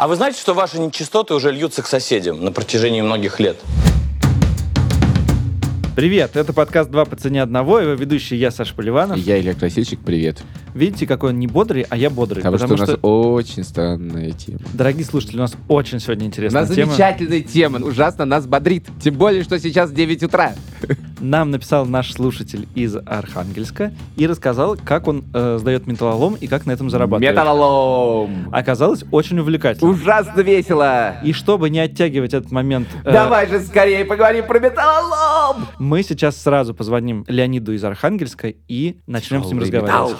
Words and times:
А 0.00 0.08
вы 0.08 0.16
знаете, 0.16 0.40
что 0.40 0.54
ваши 0.54 0.78
нечистоты 0.78 1.34
уже 1.34 1.52
льются 1.52 1.82
к 1.82 1.86
соседям 1.86 2.42
на 2.42 2.52
протяжении 2.52 3.02
многих 3.02 3.38
лет? 3.38 3.58
Привет, 5.96 6.36
это 6.36 6.52
подкаст 6.52 6.88
«Два 6.88 7.04
по 7.04 7.16
цене 7.16 7.42
одного», 7.42 7.80
его 7.80 7.92
ведущий 7.92 8.36
я, 8.36 8.52
Саша 8.52 8.74
Поливанов. 8.74 9.18
Я 9.18 9.40
Илья 9.40 9.54
Красильщик, 9.54 9.98
привет. 10.00 10.40
Видите, 10.72 11.04
какой 11.04 11.30
он 11.30 11.40
не 11.40 11.48
бодрый, 11.48 11.84
а 11.90 11.96
я 11.96 12.10
бодрый. 12.10 12.42
Потому, 12.44 12.58
что 12.58 12.74
у 12.74 12.86
нас 12.86 12.96
очень 13.02 13.64
странная 13.64 14.30
тема. 14.30 14.60
Дорогие 14.72 15.04
слушатели, 15.04 15.36
у 15.36 15.40
нас 15.40 15.54
очень 15.68 15.98
сегодня 15.98 16.26
интересная 16.26 16.62
У 16.62 16.66
нас 16.66 16.74
тема. 16.74 16.92
замечательная 16.92 17.40
тема, 17.40 17.78
ужасно 17.84 18.24
нас 18.24 18.46
бодрит. 18.46 18.86
Тем 19.02 19.14
более, 19.16 19.42
что 19.42 19.58
сейчас 19.58 19.90
9 19.90 20.22
утра. 20.22 20.52
Нам 21.18 21.50
написал 21.50 21.84
наш 21.84 22.12
слушатель 22.12 22.66
из 22.74 22.96
Архангельска 22.96 23.92
и 24.16 24.26
рассказал, 24.26 24.78
как 24.82 25.06
он 25.06 25.24
э, 25.34 25.58
сдает 25.60 25.86
металлолом 25.86 26.34
и 26.36 26.46
как 26.46 26.64
на 26.64 26.70
этом 26.72 26.88
зарабатывает. 26.88 27.32
Металлолом. 27.36 28.48
Оказалось 28.52 29.04
очень 29.10 29.38
увлекательно. 29.38 29.90
Ужасно 29.90 30.40
весело. 30.40 31.16
И 31.22 31.32
чтобы 31.34 31.68
не 31.68 31.80
оттягивать 31.80 32.32
этот 32.32 32.50
момент, 32.52 32.88
э, 33.04 33.12
Давай 33.12 33.46
же 33.48 33.60
скорее 33.60 34.04
поговорим 34.06 34.46
про 34.46 34.60
металлолом. 34.60 35.66
Мы 35.90 36.04
сейчас 36.04 36.40
сразу 36.40 36.72
позвоним 36.72 37.24
Леониду 37.26 37.72
из 37.72 37.82
Архангельска 37.82 38.54
и 38.68 39.00
начнем 39.08 39.42
с 39.42 39.48
ним 39.48 39.58
Шоу, 39.58 39.62
разговаривать. 39.62 40.18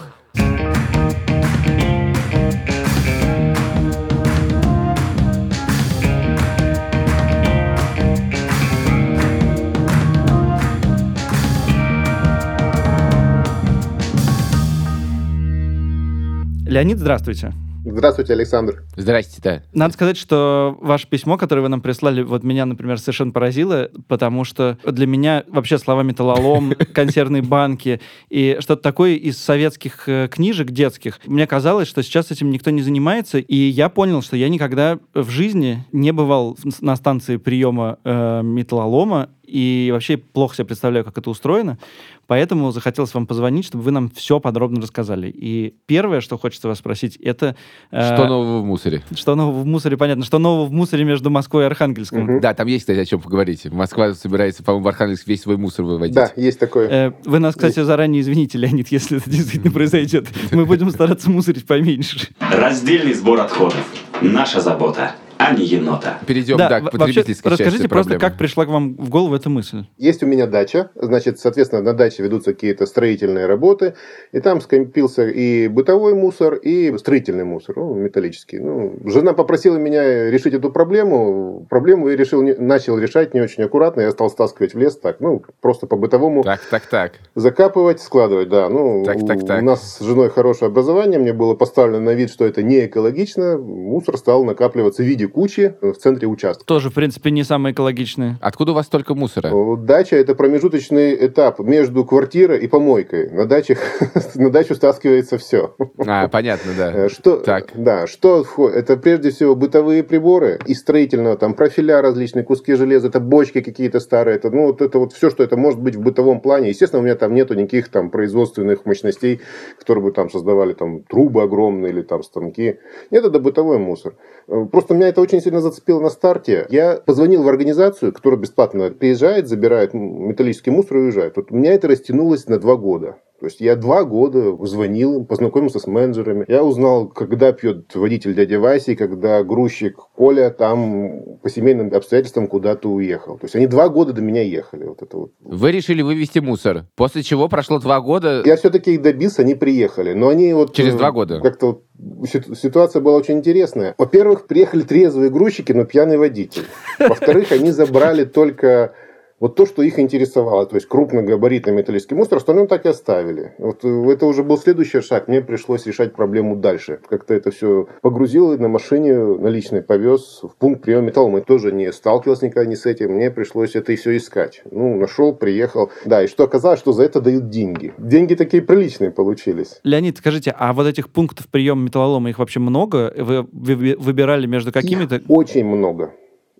Леонид, 16.67 16.99
здравствуйте. 16.99 17.53
Здравствуйте, 17.85 18.35
Александр. 18.35 18.85
Здрасте-то. 18.97 19.63
Надо 19.73 19.95
сказать, 19.95 20.17
что 20.17 20.77
ваше 20.81 21.07
письмо, 21.09 21.39
которое 21.39 21.63
вы 21.63 21.69
нам 21.69 21.81
прислали, 21.81 22.23
вот 22.23 22.45
меня, 22.45 22.67
например, 22.67 22.99
совершенно 22.99 23.33
поразило, 23.33 23.91
потому 24.07 24.45
что 24.45 24.79
для 24.85 25.07
меня 25.07 25.45
вообще 25.49 25.79
слова 25.79 26.03
металлолом, 26.03 26.75
консервные 26.93 27.43
банки 27.43 28.01
и 28.29 28.59
что-то 28.61 28.83
такое 28.83 29.15
из 29.15 29.39
советских 29.39 30.09
э, 30.09 30.29
книжек 30.31 30.71
детских, 30.71 31.21
мне 31.27 31.47
казалось, 31.47 31.89
что 31.89 32.03
сейчас 32.03 32.31
этим 32.31 32.51
никто 32.51 32.71
не 32.71 32.83
занимается, 32.83 33.39
и 33.39 33.57
я 33.57 33.89
понял, 33.89 34.23
что 34.23 34.37
я 34.37 34.49
никогда 34.49 34.99
в 35.15 35.31
жизни 35.31 35.85
не 35.93 36.13
бывал 36.13 36.59
на 36.81 36.97
станции 36.97 37.39
приема 37.39 37.99
э, 38.05 38.43
металлолома, 38.43 39.31
и 39.51 39.91
вообще 39.93 40.17
плохо 40.17 40.55
себе 40.55 40.67
представляю, 40.67 41.05
как 41.05 41.19
это 41.19 41.31
устроено. 41.31 41.79
Поэтому 42.27 42.71
захотелось 42.71 43.13
вам 43.13 43.27
позвонить, 43.27 43.65
чтобы 43.67 43.83
вы 43.83 43.91
нам 43.91 44.09
все 44.09 44.39
подробно 44.39 44.81
рассказали. 44.81 45.29
И 45.35 45.75
первое, 45.87 46.21
что 46.21 46.39
хочется 46.39 46.69
вас 46.69 46.79
спросить, 46.79 47.17
это... 47.17 47.57
э, 47.91 48.15
Что 48.15 48.27
нового 48.29 48.61
в 48.61 48.65
мусоре? 48.65 49.03
что 49.17 49.35
нового 49.35 49.63
в 49.63 49.67
мусоре, 49.67 49.97
понятно. 49.97 50.25
Что 50.25 50.39
нового 50.39 50.67
в 50.67 50.73
мусоре 50.73 51.03
между 51.05 51.29
Москвой 51.31 51.65
и 51.65 51.67
Архангельском? 51.67 52.23
Мгм. 52.23 52.41
Да, 52.41 52.55
там 52.55 52.69
есть, 52.69 52.85
кстати, 52.85 52.99
о 53.01 53.05
чем 53.05 53.21
поговорить. 53.21 53.65
Москва 53.73 54.15
собирается, 54.15 54.63
по-моему, 54.63 54.85
в 54.85 54.89
Архангельск 54.89 55.27
весь 55.27 55.43
свой 55.43 55.57
мусор 55.57 55.85
выводить. 55.85 56.15
Да, 56.15 56.31
есть 56.37 56.61
такое. 56.61 56.89
Э, 56.89 57.13
Вы 57.25 57.41
нас, 57.41 57.57
кстати, 57.57 57.83
заранее 57.83 58.21
извините, 58.23 58.59
Леонид, 58.59 58.89
если 58.93 59.17
это 59.19 59.29
действительно 59.29 59.73
произойдет. 59.73 60.29
Мы 60.53 60.67
будем 60.67 60.91
стараться 60.91 61.31
мусорить 61.31 61.67
поменьше. 61.67 62.29
Раздельный 62.39 63.15
сбор 63.15 63.41
отходов. 63.41 63.85
Наша 64.23 64.61
забота, 64.61 65.17
а 65.41 65.55
не 65.55 65.65
енота. 65.65 66.19
Перейдем, 66.27 66.59
Да, 66.59 66.69
да, 66.69 66.81
к 66.81 66.83
вообще, 66.85 66.99
потребительской 66.99 67.51
расскажите 67.53 67.77
части 67.79 67.89
просто, 67.89 68.11
проблемы. 68.11 68.21
как 68.31 68.39
пришла 68.39 68.67
к 68.67 68.69
вам 68.69 68.95
в 68.97 69.09
голову 69.09 69.35
эта 69.35 69.49
мысль. 69.49 69.85
Есть 69.97 70.23
у 70.23 70.27
меня 70.27 70.47
дача, 70.47 70.91
значит, 70.95 71.39
соответственно, 71.39 71.83
на 71.83 71.95
даче 71.95 72.23
ведутся 72.23 72.53
какие-то 72.53 72.85
строительные 72.85 73.47
работы, 73.47 73.95
и 74.33 74.41
там 74.41 74.61
скопился 74.61 75.27
и 75.27 75.69
бытовой 75.69 76.15
мусор, 76.15 76.55
и 76.57 76.97
строительный 76.99 77.45
мусор, 77.45 77.77
ну, 77.79 77.95
металлический. 77.95 78.59
Ну, 78.59 78.99
жена 79.07 79.33
попросила 79.33 79.79
меня 79.79 80.31
решить 80.31 80.53
эту 80.53 80.71
проблему, 80.71 81.67
проблему 81.71 82.09
я 82.09 82.17
решил, 82.17 82.43
начал 82.43 82.99
решать 82.99 83.33
не 83.33 83.41
очень 83.41 83.65
аккуратно, 83.65 84.03
я 84.03 84.11
стал 84.11 84.29
стаскивать 84.29 84.75
в 84.75 84.79
лес 84.79 84.97
так, 84.99 85.21
ну, 85.21 85.43
просто 85.63 85.87
по-бытовому 85.87 86.43
Так, 86.45 86.61
так, 86.71 86.83
так. 86.87 87.13
закапывать, 87.35 88.03
складывать, 88.03 88.51
да. 88.51 88.69
Ну, 88.69 89.05
Так, 89.07 89.27
так, 89.27 89.47
так. 89.47 89.63
у 89.63 89.65
нас 89.65 89.97
с 89.97 90.05
женой 90.05 90.29
хорошее 90.29 90.69
образование, 90.69 91.19
мне 91.19 91.33
было 91.33 91.55
поставлено 91.55 92.01
на 92.01 92.11
вид, 92.15 92.31
что 92.31 92.45
это 92.45 92.63
не 92.63 92.85
экологично, 92.85 93.57
мусор 93.57 94.19
стал 94.19 94.45
накапливаться 94.45 95.03
в 95.03 95.07
виде 95.07 95.30
кучи 95.31 95.75
в 95.81 95.95
центре 95.95 96.29
участка. 96.29 96.65
Тоже, 96.65 96.91
в 96.91 96.95
принципе, 96.95 97.31
не 97.31 97.43
самое 97.45 97.73
экологичное. 97.73 98.39
Откуда 98.41 98.73
у 98.73 98.75
вас 98.75 98.87
столько 98.87 99.15
мусора? 99.15 99.51
Дача– 99.77 100.17
это 100.17 100.35
промежуточный 100.35 101.15
этап 101.27 101.61
между 101.61 102.05
квартирой 102.05 102.59
и 102.59 102.69
помойкой. 102.69 103.31
На, 103.31 103.47
даче, 103.47 103.79
на 104.35 104.51
дачу 104.51 104.75
стаскивается 104.75 105.39
все. 105.39 105.75
А, 106.07 106.29
понятно, 106.29 106.73
да. 106.77 107.09
Что, 107.09 107.37
Так. 107.37 107.71
Да, 107.75 108.07
что 108.07 108.45
входит? 108.45 108.77
Это 108.77 108.97
прежде 108.97 109.31
всего 109.31 109.55
бытовые 109.55 110.03
приборы 110.03 110.59
из 110.67 110.81
строительного, 110.81 111.37
там 111.37 111.55
профиля 111.55 112.03
различные, 112.03 112.45
куски 112.45 112.75
железа, 112.75 113.09
это 113.09 113.21
бочки 113.21 113.61
какие-то 113.61 114.01
старые, 114.01 114.37
это, 114.37 114.51
ну, 114.51 114.67
вот 114.67 114.83
это 114.83 114.99
вот 114.99 115.13
все, 115.13 115.31
что 115.31 115.43
это 115.43 115.57
может 115.57 115.81
быть 115.81 115.97
в 115.97 116.03
бытовом 116.03 116.41
плане. 116.41 116.69
Естественно, 116.69 117.01
у 117.01 117.05
меня 117.05 117.15
там 117.15 117.35
нету 117.35 117.55
никаких 117.55 117.89
там 117.89 118.11
производственных 118.11 118.87
мощностей, 118.87 119.41
которые 119.79 120.05
бы 120.05 120.13
там 120.13 120.31
создавали 120.31 120.73
там 120.73 121.03
трубы 121.03 121.43
огромные 121.43 121.93
или 121.93 122.03
там 122.03 122.23
станки. 122.23 122.79
Нет, 123.11 123.25
это 123.25 123.39
бытовой 123.39 123.79
мусор. 123.79 124.15
Э, 124.49 124.65
Просто 124.71 124.95
меня 124.95 125.09
это 125.09 125.20
очень 125.21 125.41
сильно 125.41 125.61
зацепило 125.61 126.01
на 126.01 126.11
старте. 126.11 126.67
Я 126.71 126.97
позвонил 126.97 127.43
в 127.43 127.49
организацию, 127.49 128.13
которая 128.13 128.41
бесплатно 128.41 128.91
приезжает, 128.91 129.49
забирает 129.49 129.95
металлический 129.95 130.71
мусор 130.71 130.99
и 130.99 131.01
уезжает. 131.01 131.37
Вот 131.37 131.51
у 131.51 131.57
меня 131.57 131.75
это 131.75 131.89
растянулось 131.89 132.47
на 132.47 132.59
два 132.59 132.77
года. 132.77 133.17
То 133.41 133.47
есть 133.47 133.61
я 133.61 133.75
два 133.75 134.05
года 134.05 134.55
звонил 134.67 135.17
им, 135.17 135.25
познакомился 135.25 135.79
с 135.79 135.87
менеджерами. 135.87 136.45
Я 136.47 136.63
узнал, 136.63 137.09
когда 137.09 137.53
пьет 137.53 137.95
водитель 137.95 138.35
дядя 138.35 138.61
Васи, 138.61 138.95
когда 138.95 139.43
грузчик 139.43 139.97
Коля 140.15 140.51
там 140.51 141.39
по 141.43 141.49
семейным 141.49 141.91
обстоятельствам 141.95 142.49
куда-то 142.49 142.91
уехал. 142.91 143.39
То 143.39 143.47
есть 143.47 143.57
они 143.57 143.67
два 143.67 143.89
года 143.89 144.13
до 144.13 144.21
меня 144.21 144.43
ехали. 144.43 144.85
Вот 144.85 145.01
это 145.01 145.17
вот. 145.17 145.33
Вы 145.41 145.73
решили 145.73 146.03
вывести 146.03 146.41
мусор, 146.41 146.85
после 146.97 147.23
чего 147.23 147.49
прошло 147.49 147.79
два 147.79 148.03
года. 148.03 148.43
Я 148.45 148.57
все-таки 148.57 148.95
их 148.95 149.03
добился, 149.03 149.41
они 149.41 149.55
приехали. 149.55 150.13
Но 150.13 150.29
они 150.29 150.53
вот... 150.53 150.75
Через 150.75 150.95
э, 150.95 150.99
два 150.99 151.11
года? 151.11 151.41
Как-то 151.41 151.67
вот 151.67 151.85
ситу- 152.29 152.55
ситуация 152.55 153.01
была 153.01 153.17
очень 153.17 153.39
интересная. 153.39 153.95
Во-первых, 153.97 154.47
приехали 154.47 154.83
трезвые 154.83 155.31
грузчики, 155.31 155.73
но 155.73 155.87
пьяный 155.87 156.19
водитель. 156.19 156.65
Во-вторых, 156.99 157.53
они 157.53 157.71
забрали 157.71 158.25
только 158.25 158.93
вот 159.41 159.57
то, 159.57 159.67
что 159.67 159.83
их 159.83 159.99
интересовало, 159.99 160.67
то 160.67 160.77
есть 160.77 160.87
крупногабаритный 160.87 161.73
металлический 161.73 162.15
мусор, 162.15 162.39
остальное 162.39 162.67
так 162.67 162.85
и 162.85 162.91
оставили. 162.91 163.55
Вот 163.59 163.85
э, 163.85 164.11
это 164.13 164.27
уже 164.27 164.45
был 164.45 164.59
следующий 164.59 165.01
шаг, 165.01 165.29
мне 165.29 165.41
пришлось 165.41 165.87
решать 165.87 166.13
проблему 166.13 166.57
дальше. 166.57 167.01
Как-то 167.09 167.35
это 167.35 167.51
все 167.51 167.89
погрузил 168.03 168.53
и 168.53 168.59
на 168.59 168.69
машине 168.69 169.17
наличный 169.17 169.83
повез 169.83 170.41
в 170.43 170.55
пункт 170.57 170.83
приема 170.83 171.07
металлолома. 171.07 171.39
Я 171.39 171.45
тоже 171.45 171.73
не 171.73 171.91
сталкивался 171.93 172.47
никогда 172.47 172.71
ни 172.71 172.75
с 172.75 172.85
этим, 172.87 173.13
мне 173.13 173.31
пришлось 173.31 173.75
это 173.75 173.93
и 173.93 173.97
все 173.97 174.17
искать. 174.17 174.63
Ну, 174.71 174.97
нашел, 174.97 175.35
приехал. 175.35 175.91
Да, 176.05 176.23
и 176.23 176.27
что 176.27 176.45
оказалось, 176.45 176.79
что 176.79 176.93
за 176.93 177.05
это 177.05 177.21
дают 177.21 177.49
деньги. 177.49 177.95
Деньги 177.99 178.35
такие 178.35 178.63
приличные 178.63 179.11
получились. 179.11 179.81
Леонид, 179.85 180.19
скажите, 180.19 180.55
а 180.57 180.73
вот 180.75 180.87
этих 180.87 181.09
пунктов 181.09 181.49
приема 181.49 181.83
металлолома, 181.83 182.29
их 182.29 182.39
вообще 182.39 182.61
много? 182.61 183.13
Вы 183.17 183.47
вы- 183.53 183.97
выбирали 183.99 184.47
между 184.47 184.73
какими-то... 184.73 185.23
Очень 185.29 185.65
много. 185.65 186.13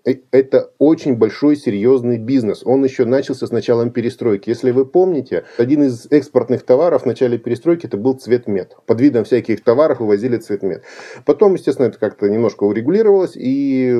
Э, 0.05 0.15
Это 0.31 0.71
очень 0.79 1.15
большой, 1.15 1.55
серьезный 1.55 2.17
бизнес. 2.17 2.61
Он 2.65 2.83
еще 2.83 3.05
начался 3.05 3.45
с 3.47 3.51
началом 3.51 3.91
перестройки. 3.91 4.49
Если 4.49 4.71
вы 4.71 4.85
помните, 4.85 5.43
один 5.57 5.83
из 5.83 6.07
экспортных 6.09 6.63
товаров 6.63 7.03
в 7.03 7.05
начале 7.05 7.37
перестройки 7.37 7.85
это 7.85 7.97
был 7.97 8.13
цветмет. 8.13 8.75
Под 8.85 8.99
видом 9.01 9.23
всяких 9.23 9.63
товаров 9.63 9.99
вывозили 9.99 10.37
цветмет. 10.37 10.83
Потом, 11.25 11.53
естественно, 11.53 11.87
это 11.87 11.99
как-то 11.99 12.29
немножко 12.29 12.63
урегулировалось 12.63 13.35
и 13.35 13.95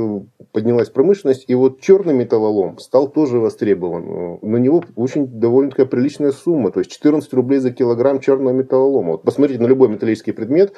поднялась 0.52 0.90
промышленность. 0.90 1.46
И 1.48 1.56
вот 1.56 1.82
черный 1.82 2.14
металлолом 2.14 2.80
стал 2.80 3.08
тоже 3.08 3.40
востребован. 3.40 4.40
На 4.42 4.58
него 4.58 4.84
очень 4.96 5.28
довольно-таки 5.28 5.86
приличная 5.86 6.32
сумма. 6.32 6.72
То 6.72 6.80
есть 6.80 6.92
14 6.92 7.32
рублей 7.34 7.60
за 7.60 7.72
килограмм 7.72 8.20
черного 8.20 8.54
металлолома. 8.54 9.12
Вот 9.14 9.24
посмотрите 9.24 9.62
на 9.62 9.68
любой 9.68 9.90
металлический 9.90 10.32
предмет 10.32 10.74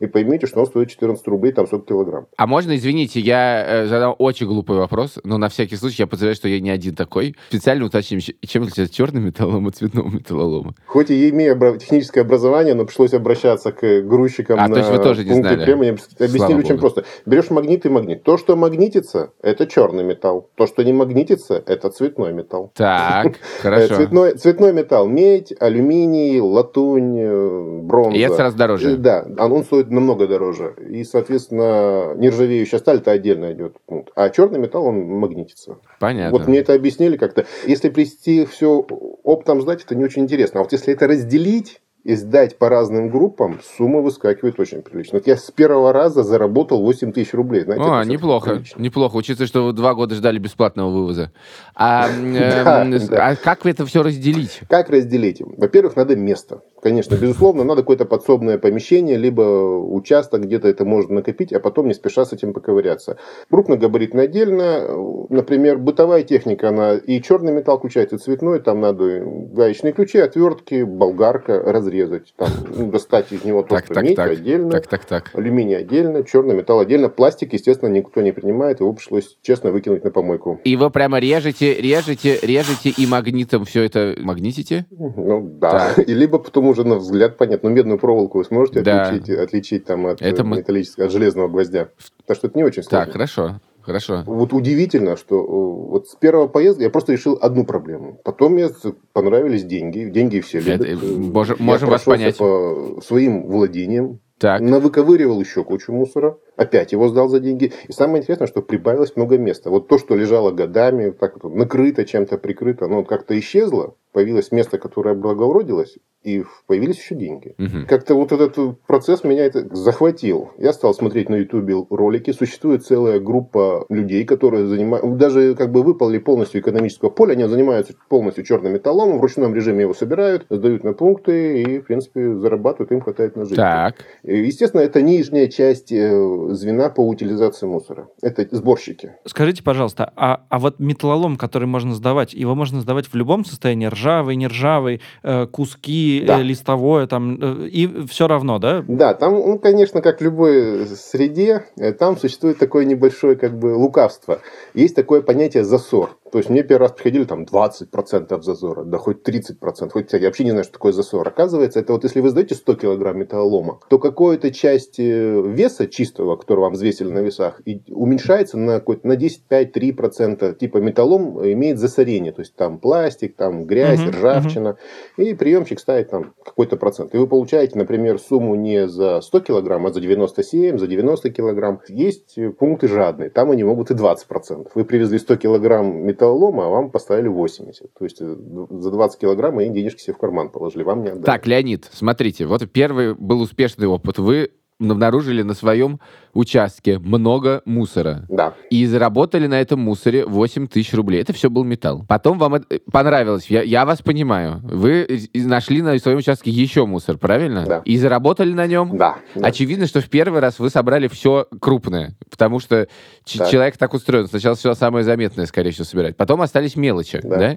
и 0.00 0.06
поймите, 0.06 0.46
что 0.46 0.60
он 0.60 0.66
стоит 0.66 0.88
14 0.90 1.26
рублей, 1.28 1.52
там 1.52 1.66
40 1.66 1.86
килограмм. 1.86 2.26
А 2.36 2.46
можно, 2.46 2.76
извините, 2.76 3.20
я 3.20 3.64
э, 3.66 3.86
задам 3.86 4.14
очень 4.18 4.46
глупый 4.46 4.76
вопрос, 4.76 5.18
но 5.24 5.38
на 5.38 5.48
всякий 5.48 5.76
случай 5.76 6.02
я 6.02 6.06
подозреваю, 6.06 6.36
что 6.36 6.48
я 6.48 6.60
не 6.60 6.70
один 6.70 6.94
такой. 6.94 7.34
Специально 7.48 7.84
уточним, 7.84 8.20
чем 8.20 8.62
отличается 8.62 8.94
черный 8.94 9.20
металлолом 9.20 9.66
от 9.68 9.76
цветного 9.76 10.08
металлолома. 10.08 10.74
Хоть 10.86 11.10
и 11.10 11.28
имея 11.30 11.54
техническое 11.78 12.20
образование, 12.22 12.74
но 12.74 12.84
пришлось 12.84 13.14
обращаться 13.14 13.72
к 13.72 14.02
грузчикам 14.02 14.58
А, 14.60 14.68
на 14.68 14.74
то 14.74 14.80
есть 14.80 14.90
вы 14.90 14.98
тоже 14.98 15.24
не 15.24 15.34
знали? 15.34 15.64
приема. 15.64 15.84
Я 15.84 15.92
объяс- 15.92 16.08
Объяснили 16.16 16.38
Слава 16.38 16.58
очень 16.58 16.68
богу. 16.76 16.80
просто. 16.80 17.04
Берешь 17.26 17.50
магнит 17.50 17.86
и 17.86 17.88
магнит. 17.88 18.22
То, 18.22 18.36
что 18.38 18.56
магнитится, 18.56 19.30
это 19.42 19.66
черный 19.66 20.04
металл. 20.04 20.50
То, 20.56 20.66
что 20.66 20.82
не 20.84 20.92
магнитится, 20.92 21.62
это 21.66 21.88
цветной 21.90 22.32
металл. 22.32 22.72
Так, 22.74 23.26
Э, 23.36 23.62
хорошо. 23.62 23.96
Цветной, 23.96 24.34
цветной 24.34 24.72
металл. 24.72 25.06
Медь, 25.08 25.52
алюминий, 25.58 26.40
латунь, 26.40 27.16
э, 27.18 27.80
бронза. 27.82 28.16
И 28.16 28.20
это 28.20 28.34
сразу 28.34 28.56
дороже. 28.56 28.96
Да, 28.96 29.24
он 29.38 29.52
он 29.52 29.64
стоит 29.86 29.90
намного 29.90 30.26
дороже. 30.26 30.74
И, 30.90 31.04
соответственно, 31.04 32.14
нержавеющая 32.16 32.78
сталь 32.78 32.98
это 32.98 33.12
отдельно 33.12 33.52
идет. 33.52 33.76
А 34.14 34.30
черный 34.30 34.58
металл, 34.58 34.86
он 34.86 35.04
магнитится. 35.06 35.78
Понятно. 36.00 36.38
Вот 36.38 36.48
мне 36.48 36.58
это 36.58 36.74
объяснили 36.74 37.16
как-то. 37.16 37.46
Если 37.66 37.88
привести 37.88 38.44
все 38.46 38.84
оптом 39.24 39.62
сдать, 39.62 39.84
это 39.84 39.94
не 39.94 40.04
очень 40.04 40.22
интересно. 40.22 40.60
А 40.60 40.62
вот 40.62 40.72
если 40.72 40.92
это 40.92 41.06
разделить 41.06 41.80
и 42.04 42.14
сдать 42.14 42.56
по 42.56 42.68
разным 42.68 43.10
группам, 43.10 43.58
сумма 43.76 44.00
выскакивает 44.00 44.60
очень 44.60 44.82
прилично. 44.82 45.18
Вот 45.18 45.26
я 45.26 45.36
с 45.36 45.50
первого 45.50 45.92
раза 45.92 46.22
заработал 46.22 46.80
8 46.82 47.10
тысяч 47.12 47.34
рублей. 47.34 47.64
Знаете, 47.64 47.84
это 47.84 48.08
неплохо, 48.08 48.50
прилично. 48.50 48.80
неплохо, 48.80 49.16
учитывая, 49.16 49.48
что 49.48 49.64
вы 49.64 49.72
два 49.72 49.92
года 49.94 50.14
ждали 50.14 50.38
бесплатного 50.38 50.90
вывоза. 50.90 51.32
А, 51.74 52.08
эм, 52.16 52.32
Да, 52.32 52.84
да. 52.84 53.28
а 53.30 53.34
как 53.36 53.66
это 53.66 53.84
все 53.86 54.04
разделить? 54.04 54.60
Как 54.68 54.88
разделить? 54.88 55.40
Во-первых, 55.40 55.96
надо 55.96 56.14
место. 56.14 56.60
Конечно, 56.86 57.16
безусловно, 57.16 57.64
надо 57.64 57.82
какое-то 57.82 58.04
подсобное 58.04 58.58
помещение, 58.58 59.16
либо 59.16 59.42
участок, 59.42 60.42
где-то 60.42 60.68
это 60.68 60.84
можно 60.84 61.16
накопить, 61.16 61.52
а 61.52 61.58
потом 61.58 61.88
не 61.88 61.94
спеша 61.94 62.24
с 62.24 62.32
этим 62.32 62.52
поковыряться. 62.52 63.18
Крупногабаритно 63.50 64.22
отдельно. 64.22 64.86
Например, 65.28 65.78
бытовая 65.78 66.22
техника, 66.22 66.68
она 66.68 66.94
и 66.94 67.20
черный 67.20 67.52
металл 67.52 67.78
включает, 67.78 68.12
и 68.12 68.18
цветной. 68.18 68.60
Там 68.60 68.80
надо 68.80 69.20
гаечные 69.24 69.94
ключи, 69.94 70.18
отвертки, 70.20 70.84
болгарка 70.84 71.60
разрезать. 71.60 72.32
Там, 72.36 72.50
ну, 72.76 72.92
достать 72.92 73.32
из 73.32 73.42
него 73.42 73.62
то, 73.62 73.70
Так, 73.70 73.88
так, 73.88 74.04
медь 74.04 74.14
так, 74.14 74.30
отдельно. 74.30 74.70
так, 74.70 74.86
так, 74.86 75.04
так. 75.06 75.30
Алюминий 75.34 75.78
отдельно, 75.78 76.22
черный 76.22 76.54
металл 76.54 76.78
отдельно. 76.78 77.08
Пластик, 77.08 77.52
естественно, 77.52 77.90
никто 77.90 78.20
не 78.20 78.30
принимает. 78.30 78.78
Его 78.78 78.92
пришлось 78.92 79.36
честно 79.42 79.72
выкинуть 79.72 80.04
на 80.04 80.12
помойку. 80.12 80.60
И 80.62 80.76
вы 80.76 80.90
прямо 80.90 81.18
режете, 81.18 81.74
режете, 81.74 82.38
режете 82.42 82.90
и 82.90 83.06
магнитом 83.06 83.64
все 83.64 83.82
это 83.82 84.14
магнитите? 84.20 84.86
Ну 84.90 85.42
да. 85.42 85.92
И 86.06 86.14
либо 86.14 86.38
потом 86.38 86.75
уже 86.78 86.86
на 86.86 86.96
взгляд 86.96 87.36
понятно. 87.36 87.68
Ну, 87.68 87.74
медную 87.74 87.98
проволоку 87.98 88.38
вы 88.38 88.44
сможете 88.44 88.82
Да. 88.82 89.08
отличить, 89.08 89.30
отличить 89.30 89.84
там 89.84 90.06
от 90.06 90.20
Это 90.22 90.42
э, 90.42 90.44
мы- 90.44 90.58
металлического, 90.58 91.06
от 91.06 91.12
железного 91.12 91.48
гвоздя. 91.48 91.88
Так 92.26 92.36
что 92.36 92.46
это 92.48 92.58
не 92.58 92.64
очень 92.64 92.82
сложно. 92.82 93.04
Так, 93.06 93.12
хорошо, 93.12 93.60
хорошо. 93.80 94.22
Вот 94.26 94.52
удивительно, 94.52 95.16
что 95.16 95.36
э, 95.40 95.90
вот 95.90 96.08
с 96.08 96.14
первого 96.16 96.48
поезда 96.48 96.82
я 96.84 96.90
просто 96.90 97.12
решил 97.12 97.38
одну 97.40 97.64
проблему. 97.64 98.20
Потом 98.24 98.52
мне 98.52 98.68
понравились 99.12 99.64
деньги. 99.64 100.04
Деньги 100.04 100.40
все 100.40 100.58
Это, 100.58 100.70
любят. 100.84 100.86
э, 101.02 101.06
Э, 101.06 101.16
можем- 101.16 101.56
я 101.58 101.64
можем 101.64 101.88
вас 101.90 102.02
понять. 102.02 102.36
по 102.38 103.00
своим 103.02 103.46
владениям. 103.46 104.20
Так. 104.38 104.60
Навыковыривал 104.60 105.40
еще 105.40 105.64
кучу 105.64 105.92
мусора. 105.94 106.36
Опять 106.56 106.92
его 106.92 107.08
сдал 107.08 107.28
за 107.30 107.40
деньги. 107.40 107.72
И 107.88 107.92
самое 107.92 108.20
интересное, 108.20 108.46
что 108.46 108.60
прибавилось 108.60 109.16
много 109.16 109.38
места. 109.38 109.70
Вот 109.70 109.88
то, 109.88 109.98
что 109.98 110.14
лежало 110.14 110.50
годами, 110.50 111.08
так 111.10 111.42
вот 111.42 111.54
накрыто, 111.54 112.04
чем-то 112.04 112.36
прикрыто, 112.36 112.84
оно 112.84 112.96
вот 112.98 113.08
как-то 113.08 113.38
исчезло. 113.38 113.94
Появилось 114.16 114.50
место, 114.50 114.78
которое 114.78 115.14
благоуродилось, 115.14 115.98
и 116.22 116.42
появились 116.66 116.96
еще 116.96 117.14
деньги. 117.14 117.54
Мгм. 117.58 117.84
Как-то 117.86 118.14
вот 118.14 118.32
этот 118.32 118.80
процесс 118.86 119.24
меня 119.24 119.44
это 119.44 119.68
захватил. 119.76 120.52
Я 120.56 120.72
стал 120.72 120.94
смотреть 120.94 121.28
на 121.28 121.34
YouTube 121.34 121.92
ролики. 121.92 122.30
Существует 122.32 122.82
целая 122.82 123.20
группа 123.20 123.84
людей, 123.90 124.24
которые 124.24 124.68
занимаются, 124.68 125.10
даже 125.10 125.54
как 125.54 125.70
бы 125.70 125.82
выпали 125.82 126.16
полностью 126.16 126.62
экономического 126.62 127.10
поля, 127.10 127.32
они 127.32 127.46
занимаются 127.46 127.92
полностью 128.08 128.42
черным 128.44 128.72
металлом, 128.72 129.18
в 129.18 129.20
ручном 129.20 129.54
режиме 129.54 129.82
его 129.82 129.92
собирают, 129.92 130.46
сдают 130.48 130.82
на 130.82 130.94
пункты 130.94 131.60
и, 131.60 131.78
в 131.80 131.84
принципе, 131.84 132.36
зарабатывают, 132.36 132.92
им 132.92 133.02
хватает 133.02 133.36
на 133.36 133.44
жизнь. 133.44 133.56
Так. 133.56 133.96
Естественно, 134.22 134.80
это 134.80 135.02
нижняя 135.02 135.48
часть 135.48 135.92
э, 135.92 136.48
звена 136.52 136.88
по 136.88 137.06
утилизации 137.06 137.66
мусора. 137.66 138.08
Это 138.22 138.46
сборщики. 138.50 139.12
Скажите, 139.26 139.62
пожалуйста, 139.62 140.10
а, 140.16 140.46
а 140.48 140.58
вот 140.58 140.80
металлолом, 140.80 141.36
который 141.36 141.68
можно 141.68 141.94
сдавать, 141.94 142.32
его 142.32 142.54
можно 142.54 142.80
сдавать 142.80 143.08
в 143.08 143.14
любом 143.14 143.44
состоянии, 143.44 143.86
ржавый, 144.06 144.36
не 144.36 144.46
ржавый, 144.46 145.00
э, 145.22 145.46
куски, 145.46 146.24
Да. 146.26 146.38
э, 146.38 146.42
листовое, 146.42 147.06
там, 147.06 147.38
э, 147.40 147.66
и 147.68 148.06
все 148.06 148.28
равно, 148.28 148.58
да? 148.58 148.84
Да, 148.86 149.14
там, 149.14 149.34
ну, 149.34 149.58
конечно, 149.58 150.00
как 150.00 150.20
в 150.20 150.24
любой 150.24 150.86
среде, 150.86 151.64
там 151.98 152.16
существует 152.16 152.58
такое 152.58 152.84
небольшое 152.84 153.36
как 153.36 153.58
бы 153.58 153.74
лукавство. 153.74 154.40
Есть 154.74 154.94
такое 154.94 155.22
понятие 155.22 155.64
засор. 155.64 156.16
То 156.32 156.38
есть 156.38 156.50
мне 156.50 156.62
первый 156.62 156.84
раз 156.84 156.92
приходили 156.92 157.24
там 157.24 157.44
20% 157.44 158.42
зазора, 158.42 158.84
да 158.84 158.98
хоть 158.98 159.26
30%, 159.26 159.90
хоть 159.90 160.12
я 160.12 160.20
вообще 160.20 160.44
не 160.44 160.50
знаю, 160.50 160.64
что 160.64 160.74
такое 160.74 160.92
засор. 160.92 161.26
Оказывается, 161.26 161.80
это 161.80 161.92
вот 161.92 162.04
если 162.04 162.20
вы 162.20 162.30
сдаете 162.30 162.54
100 162.54 162.74
килограмм 162.76 163.18
металлолома, 163.18 163.80
то 163.88 163.98
какую-то 163.98 164.50
часть 164.50 164.98
веса 164.98 165.86
чистого, 165.86 166.36
который 166.36 166.60
вам 166.60 166.72
взвесили 166.72 167.10
на 167.10 167.20
весах, 167.20 167.60
уменьшается 167.88 168.58
на, 168.58 168.80
какой-то, 168.80 169.06
на 169.06 169.16
10, 169.16 169.44
5, 169.44 169.76
3%. 169.76 170.58
Типа 170.58 170.78
металлолом 170.78 171.44
имеет 171.52 171.78
засорение, 171.78 172.32
то 172.32 172.40
есть 172.40 172.54
там 172.54 172.78
пластик, 172.78 173.36
там 173.36 173.64
грязь, 173.64 174.00
Мгм, 174.00 174.10
ржавчина. 174.10 174.76
И 175.16 175.34
приемчик 175.34 175.78
ставит 175.78 176.10
там 176.10 176.34
какой-то 176.44 176.76
процент. 176.76 177.14
И 177.14 177.18
вы 177.18 177.26
получаете, 177.26 177.78
например, 177.78 178.18
сумму 178.18 178.54
не 178.54 178.88
за 178.88 179.20
100 179.20 179.40
килограмм, 179.40 179.86
а 179.86 179.92
за 179.92 180.00
97, 180.00 180.78
за 180.78 180.86
90 180.86 181.30
килограмм. 181.30 181.80
Есть 181.88 182.38
пункты 182.58 182.88
жадные, 182.88 183.30
там 183.30 183.50
они 183.50 183.64
могут 183.64 183.90
и 183.90 183.94
20 183.94 184.26
процентов. 184.26 184.72
Вы 184.74 184.84
привезли 184.84 185.18
100 185.18 185.36
килограмм 185.36 186.04
металлолома, 186.06 186.25
а 186.66 186.68
вам 186.68 186.90
поставили 186.90 187.28
80. 187.28 187.92
То 187.94 188.04
есть 188.04 188.20
э, 188.20 188.24
за 188.26 188.90
20 188.90 189.20
килограмм 189.20 189.58
они 189.58 189.70
денежки 189.70 190.00
себе 190.00 190.14
в 190.14 190.18
карман 190.18 190.50
положили, 190.50 190.82
вам 190.82 191.02
не 191.02 191.08
отдали. 191.08 191.24
Так, 191.24 191.46
Леонид, 191.46 191.88
смотрите, 191.92 192.46
вот 192.46 192.70
первый 192.70 193.14
был 193.14 193.40
успешный 193.40 193.86
опыт. 193.86 194.18
Вы 194.18 194.50
обнаружили 194.80 195.42
на 195.42 195.54
своем 195.54 196.00
участке 196.34 196.98
много 196.98 197.62
мусора. 197.64 198.26
Да. 198.28 198.54
И 198.70 198.84
заработали 198.86 199.46
на 199.46 199.60
этом 199.60 199.80
мусоре 199.80 200.26
8 200.26 200.68
тысяч 200.68 200.92
рублей. 200.92 201.22
Это 201.22 201.32
все 201.32 201.48
был 201.48 201.64
металл. 201.64 202.04
Потом 202.06 202.38
вам 202.38 202.56
это 202.56 202.80
понравилось. 202.92 203.46
Я, 203.46 203.62
я 203.62 203.86
вас 203.86 204.02
понимаю. 204.02 204.60
Вы 204.62 205.28
нашли 205.34 205.80
на 205.80 205.98
своем 205.98 206.18
участке 206.18 206.50
еще 206.50 206.84
мусор, 206.84 207.16
правильно? 207.16 207.64
Да. 207.66 207.82
И 207.84 207.96
заработали 207.96 208.52
на 208.52 208.66
нем? 208.66 208.96
Да. 208.96 209.16
да. 209.34 209.46
Очевидно, 209.46 209.86
что 209.86 210.00
в 210.00 210.08
первый 210.10 210.40
раз 210.40 210.58
вы 210.58 210.68
собрали 210.68 211.08
все 211.08 211.46
крупное, 211.60 212.14
потому 212.30 212.60
что 212.60 212.86
Так. 213.24 213.48
человек 213.48 213.78
так 213.78 213.94
устроен. 213.94 214.26
Сначала 214.26 214.56
все 214.56 214.74
самое 214.74 215.04
заметное, 215.04 215.46
скорее 215.46 215.70
всего, 215.70 215.84
собирать. 215.84 216.16
Потом 216.16 216.42
остались 216.42 216.76
мелочи, 216.76 217.20
да? 217.22 217.36
Да. 217.38 217.56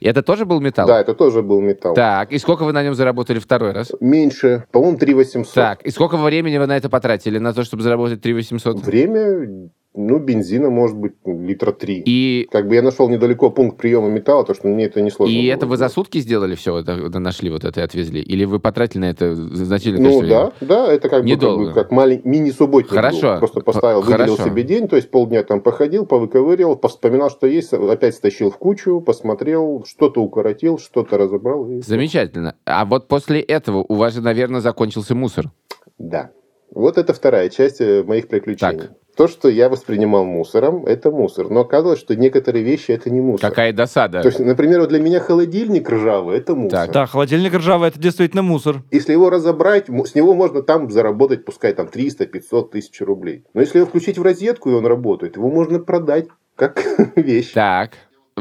И 0.00 0.06
это 0.06 0.22
тоже 0.22 0.44
был 0.44 0.60
металл? 0.60 0.86
Да, 0.86 1.00
это 1.00 1.14
тоже 1.14 1.42
был 1.42 1.60
металл. 1.60 1.94
Так, 1.94 2.32
и 2.32 2.38
сколько 2.38 2.64
вы 2.64 2.72
на 2.72 2.82
нем 2.82 2.94
заработали 2.94 3.38
второй 3.38 3.72
раз? 3.72 3.92
Меньше, 4.00 4.64
по-моему, 4.70 4.98
3 4.98 5.14
800. 5.14 5.54
Так, 5.54 5.82
и 5.82 5.90
сколько 5.90 6.16
времени 6.16 6.58
вы 6.58 6.66
на 6.66 6.76
это 6.76 6.88
потратили, 6.88 7.38
на 7.38 7.52
то, 7.52 7.64
чтобы 7.64 7.82
заработать 7.82 8.20
3 8.20 8.32
800? 8.34 8.78
Время, 8.80 9.70
ну, 9.98 10.18
бензина, 10.20 10.70
может 10.70 10.96
быть, 10.96 11.14
литра 11.26 11.72
3. 11.72 12.02
И, 12.06 12.48
Как 12.52 12.68
бы 12.68 12.76
я 12.76 12.82
нашел 12.82 13.08
недалеко 13.08 13.50
пункт 13.50 13.76
приема 13.76 14.08
металла, 14.08 14.44
то 14.44 14.54
что 14.54 14.68
мне 14.68 14.84
это 14.84 15.00
не 15.02 15.10
сложно. 15.10 15.32
и 15.34 15.42
было 15.42 15.52
это 15.54 15.66
вы 15.66 15.76
за 15.76 15.88
сутки 15.88 16.18
сделали 16.18 16.54
все, 16.54 16.78
это, 16.78 16.92
это 16.92 17.18
нашли 17.18 17.50
вот 17.50 17.64
это 17.64 17.80
и 17.80 17.82
отвезли? 17.82 18.20
Или 18.22 18.44
вы 18.44 18.60
потратили 18.60 19.00
на 19.00 19.10
это 19.10 19.34
значительное 19.34 20.00
Ну 20.00 20.20
количество 20.20 20.26
времени? 20.44 20.52
да, 20.60 20.86
да, 20.86 20.92
это 20.92 21.08
как 21.08 21.24
бы, 21.24 21.28
как, 21.30 21.36
Недолго. 21.38 21.64
бы 21.66 21.72
как 21.72 21.90
малень- 21.90 22.20
мини-субботник 22.24 22.92
Хорошо. 22.92 23.32
был. 23.32 23.38
Просто 23.38 23.60
поставил, 23.60 24.00
выделил 24.02 24.36
хорошо. 24.36 24.44
себе 24.50 24.62
день, 24.62 24.86
то 24.88 24.96
есть 24.96 25.10
полдня 25.10 25.42
там 25.42 25.60
походил, 25.60 26.06
повыковыривал, 26.06 26.78
вспоминал, 26.88 27.30
что 27.30 27.46
есть, 27.48 27.72
опять 27.72 28.14
стащил 28.14 28.50
в 28.50 28.56
кучу, 28.58 29.00
посмотрел, 29.00 29.84
что-то 29.86 30.20
укоротил, 30.22 30.78
что-то 30.78 31.18
разобрал. 31.18 31.68
И... 31.70 31.80
Замечательно. 31.80 32.54
А 32.64 32.84
вот 32.84 33.08
после 33.08 33.40
этого 33.40 33.84
у 33.88 33.94
вас 33.94 34.14
же, 34.14 34.20
наверное, 34.20 34.60
закончился 34.60 35.14
мусор. 35.14 35.50
Да. 35.98 36.30
Вот 36.70 36.98
это 36.98 37.14
вторая 37.14 37.48
часть 37.48 37.80
э, 37.80 38.02
моих 38.04 38.28
приключений. 38.28 38.78
Так. 38.80 38.90
То, 39.18 39.26
что 39.26 39.48
я 39.48 39.68
воспринимал 39.68 40.24
мусором, 40.24 40.86
это 40.86 41.10
мусор. 41.10 41.50
Но 41.50 41.62
оказалось, 41.62 41.98
что 41.98 42.14
некоторые 42.14 42.64
вещи 42.64 42.92
это 42.92 43.10
не 43.10 43.20
мусор. 43.20 43.50
Какая 43.50 43.72
досада. 43.72 44.22
То 44.22 44.28
есть, 44.28 44.38
например, 44.38 44.78
вот 44.78 44.90
для 44.90 45.00
меня 45.00 45.18
холодильник 45.18 45.90
ржавый 45.90 46.38
это 46.38 46.54
мусор. 46.54 46.86
Так. 46.86 46.92
Да, 46.92 47.06
холодильник 47.06 47.52
ржавый, 47.52 47.88
это 47.88 47.98
действительно 47.98 48.42
мусор. 48.42 48.84
Если 48.92 49.10
его 49.10 49.28
разобрать, 49.28 49.86
с 49.88 50.14
него 50.14 50.34
можно 50.34 50.62
там 50.62 50.88
заработать, 50.88 51.44
пускай 51.44 51.72
там 51.72 51.88
300, 51.88 52.26
500 52.26 52.70
тысяч 52.70 53.00
рублей. 53.00 53.42
Но 53.54 53.60
если 53.60 53.78
его 53.78 53.88
включить 53.88 54.18
в 54.18 54.22
розетку, 54.22 54.70
и 54.70 54.74
он 54.74 54.86
работает, 54.86 55.34
его 55.34 55.50
можно 55.50 55.80
продать 55.80 56.28
как 56.54 56.80
вещь. 57.16 57.50
Так, 57.54 57.94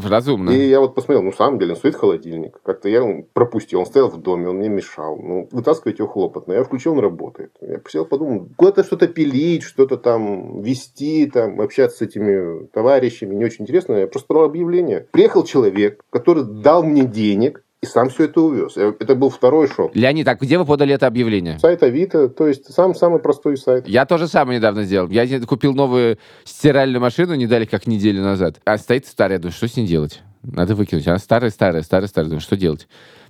разумно. 0.06 0.50
И 0.50 0.68
я 0.68 0.80
вот 0.80 0.96
посмотрел, 0.96 1.24
ну, 1.24 1.32
самом 1.38 1.60
деле, 1.60 1.76
стоит 1.76 1.96
холодильник. 1.96 2.60
Как-то 2.64 2.90
я 2.90 2.98
его 2.98 3.24
пропустил, 3.34 3.80
он 3.80 3.86
стоял 3.86 4.10
в 4.10 4.22
доме, 4.22 4.50
он 4.50 4.58
мне 4.58 4.70
мешал. 4.70 5.18
Ну, 5.18 5.48
вытаскивать 5.52 6.00
его 6.00 6.08
хлопотно. 6.08 6.54
Я 6.54 6.64
включил, 6.64 6.94
он 6.94 7.00
работает. 7.00 7.52
Я 7.62 7.80
посел, 7.80 8.06
подумал, 8.06 8.48
куда-то 8.56 8.84
что-то 8.84 9.08
пилить, 9.08 9.64
что-то 9.64 9.98
там 9.98 10.62
вести, 10.62 11.28
там, 11.28 11.62
общаться 11.62 11.98
с 11.98 12.02
этими 12.02 12.66
товарищами. 12.68 13.36
Не 13.36 13.46
очень 13.46 13.64
интересно. 13.64 13.94
Я 13.94 14.08
просто 14.08 14.34
дал 14.34 14.44
объявление. 14.44 15.08
Приехал 15.12 15.44
человек, 15.44 16.04
который 16.10 16.44
дал 16.44 16.84
мне 16.84 17.04
денег, 17.04 17.64
и 17.84 17.86
сам 17.86 18.10
все 18.10 18.26
это 18.26 18.42
увез. 18.42 18.76
Я- 18.76 18.94
Это 19.00 19.14
был 19.14 19.30
второй 19.30 19.68
шок. 19.68 19.96
Леонид, 19.96 20.26
так 20.26 20.42
где 20.42 20.58
вы 20.58 20.66
подали 20.66 20.96
это 20.96 21.06
объявление? 21.06 21.60
Сайт 21.60 21.84
Авито, 21.84 22.28
то 22.28 22.48
есть 22.48 22.74
сам 22.74 22.96
самый 22.96 23.20
простой 23.20 23.56
сайт. 23.58 23.88
Я 23.88 24.06
тоже 24.06 24.28
самое 24.28 24.58
недавно 24.58 24.84
сделал. 24.84 25.10
Я 25.10 25.40
купил 25.42 25.74
новую 25.76 26.18
стиральную 26.44 27.02
машину 27.02 27.36
не 27.36 27.46
дали 27.46 27.66
как 27.66 27.86
неделю 27.86 28.24
назад. 28.24 28.60
А 28.66 28.78
стоит 28.80 29.06
старая, 29.06 29.38
думаю, 29.38 29.52
что 29.54 29.68
с 29.68 29.78
ней 29.78 29.86
делать? 29.86 30.22
Надо 30.42 30.74
выкинуть. 30.76 31.08
Она 31.08 31.20
старая, 31.20 31.52
старая, 31.52 31.84
старая, 31.84 32.08
старая. 32.08 32.30
Думаю, 32.30 32.42
что 32.42 32.56
делать? 32.58 32.88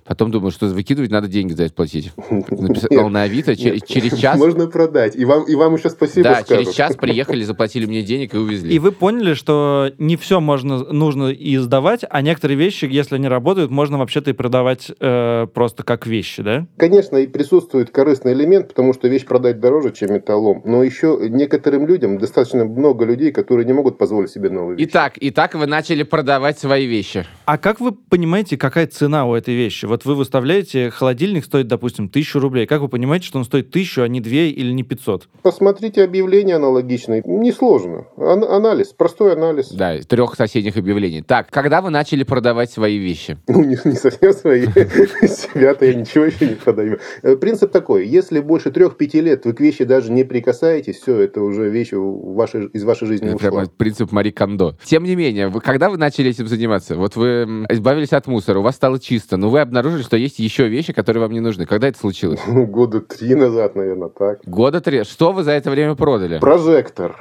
Потом 0.08 0.30
думаю, 0.30 0.50
что 0.52 0.66
выкидывать, 0.68 1.10
надо 1.10 1.28
деньги 1.28 1.52
за 1.52 1.64
это 1.64 1.74
платить. 1.74 2.12
Написал 2.30 3.10
на 3.10 3.24
Авито, 3.24 3.54
через, 3.54 3.82
через 3.82 4.18
час... 4.18 4.38
Можно 4.38 4.66
продать. 4.66 5.14
И 5.14 5.26
вам, 5.26 5.44
и 5.44 5.54
вам 5.54 5.74
еще 5.74 5.90
спасибо 5.90 6.24
Да, 6.24 6.40
скажут. 6.40 6.64
через 6.64 6.74
час 6.74 6.96
приехали, 6.96 7.42
заплатили 7.42 7.84
мне 7.84 8.02
денег 8.02 8.32
и 8.32 8.38
увезли. 8.38 8.74
И 8.74 8.78
вы 8.78 8.92
поняли, 8.92 9.34
что 9.34 9.90
не 9.98 10.16
все 10.16 10.40
можно, 10.40 10.78
нужно 10.78 11.28
и 11.28 11.58
сдавать, 11.58 12.06
а 12.08 12.22
некоторые 12.22 12.56
вещи, 12.56 12.86
если 12.90 13.16
они 13.16 13.28
работают, 13.28 13.70
можно 13.70 13.98
вообще-то 13.98 14.30
и 14.30 14.32
продавать 14.32 14.90
э, 14.98 15.46
просто 15.52 15.82
как 15.82 16.06
вещи, 16.06 16.42
да? 16.42 16.66
Конечно, 16.78 17.18
и 17.18 17.26
присутствует 17.26 17.90
корыстный 17.90 18.32
элемент, 18.32 18.68
потому 18.68 18.94
что 18.94 19.08
вещь 19.08 19.26
продать 19.26 19.60
дороже, 19.60 19.92
чем 19.92 20.14
металлом. 20.14 20.62
Но 20.64 20.82
еще 20.82 21.18
некоторым 21.28 21.86
людям, 21.86 22.16
достаточно 22.16 22.64
много 22.64 23.04
людей, 23.04 23.30
которые 23.30 23.66
не 23.66 23.74
могут 23.74 23.98
позволить 23.98 24.30
себе 24.30 24.48
новые 24.48 24.78
вещи. 24.78 24.88
Итак, 24.88 25.18
итак, 25.20 25.54
вы 25.54 25.66
начали 25.66 26.02
продавать 26.02 26.58
свои 26.58 26.86
вещи. 26.86 27.26
А 27.44 27.58
как 27.58 27.80
вы 27.80 27.92
понимаете, 27.92 28.56
какая 28.56 28.86
цена 28.86 29.26
у 29.26 29.34
этой 29.34 29.54
вещи? 29.54 29.84
Вот 29.84 29.97
Вот 29.98 30.04
вы 30.04 30.14
выставляете, 30.14 30.90
холодильник 30.90 31.44
стоит, 31.44 31.66
допустим, 31.66 32.08
тысячу 32.08 32.38
рублей. 32.38 32.66
Как 32.66 32.80
вы 32.80 32.86
понимаете, 32.86 33.26
что 33.26 33.38
он 33.38 33.44
стоит 33.44 33.72
тысячу, 33.72 34.02
а 34.02 34.06
не 34.06 34.20
две 34.20 34.48
или 34.48 34.70
не 34.70 34.84
500? 34.84 35.28
Посмотрите 35.42 36.04
объявления 36.04 36.54
аналогичные. 36.54 37.20
Несложно. 37.26 38.06
Ан- 38.16 38.44
анализ, 38.44 38.92
простой 38.96 39.32
анализ. 39.32 39.70
Да, 39.72 39.98
трех 39.98 40.36
соседних 40.36 40.76
объявлений. 40.76 41.22
Так, 41.22 41.50
когда 41.50 41.80
вы 41.82 41.90
начали 41.90 42.22
продавать 42.22 42.70
свои 42.70 42.96
вещи? 42.98 43.38
Ну, 43.48 43.64
не, 43.64 43.76
не 43.82 43.96
совсем 43.96 44.32
свои. 44.34 44.66
Себя-то 44.66 45.84
я 45.84 45.94
ничего 45.94 46.26
еще 46.26 46.46
не 46.46 46.54
продаю. 46.54 46.98
Э, 47.22 47.34
Принцип 47.34 47.72
такой. 47.72 48.06
Если 48.06 48.38
больше 48.38 48.70
трех-пяти 48.70 49.20
лет 49.20 49.46
вы 49.46 49.52
к 49.52 49.58
вещи 49.58 49.82
даже 49.82 50.12
не 50.12 50.22
прикасаетесь, 50.22 50.98
все, 51.00 51.16
это 51.18 51.40
уже 51.40 51.68
вещь 51.68 51.90
в 51.90 52.34
вашей, 52.34 52.66
из 52.66 52.84
вашей 52.84 53.08
жизни 53.08 53.36
прямо 53.36 53.66
принцип 53.66 54.12
Мари 54.12 54.30
Кондо. 54.30 54.76
Тем 54.84 55.02
не 55.02 55.16
менее, 55.16 55.52
когда 55.64 55.90
вы 55.90 55.96
начали 55.96 56.30
этим 56.30 56.46
заниматься? 56.46 56.94
Вот 56.94 57.16
вы 57.16 57.66
избавились 57.68 58.12
от 58.12 58.28
мусора, 58.28 58.60
у 58.60 58.62
вас 58.62 58.76
стало 58.76 59.00
чисто, 59.00 59.36
но 59.36 59.50
вы 59.50 59.58
обнаружили, 59.58 59.77
что 60.02 60.16
есть 60.16 60.38
еще 60.38 60.68
вещи, 60.68 60.92
которые 60.92 61.22
вам 61.22 61.32
не 61.32 61.40
нужны. 61.40 61.66
Когда 61.66 61.88
это 61.88 61.98
случилось? 61.98 62.40
Ну, 62.46 62.66
года 62.66 63.00
три 63.00 63.34
назад, 63.34 63.74
наверное, 63.76 64.08
так. 64.08 64.40
Года 64.44 64.80
три. 64.80 65.04
Что 65.04 65.32
вы 65.32 65.42
за 65.42 65.52
это 65.52 65.70
время 65.70 65.94
продали? 65.94 66.38
Прожектор. 66.38 67.16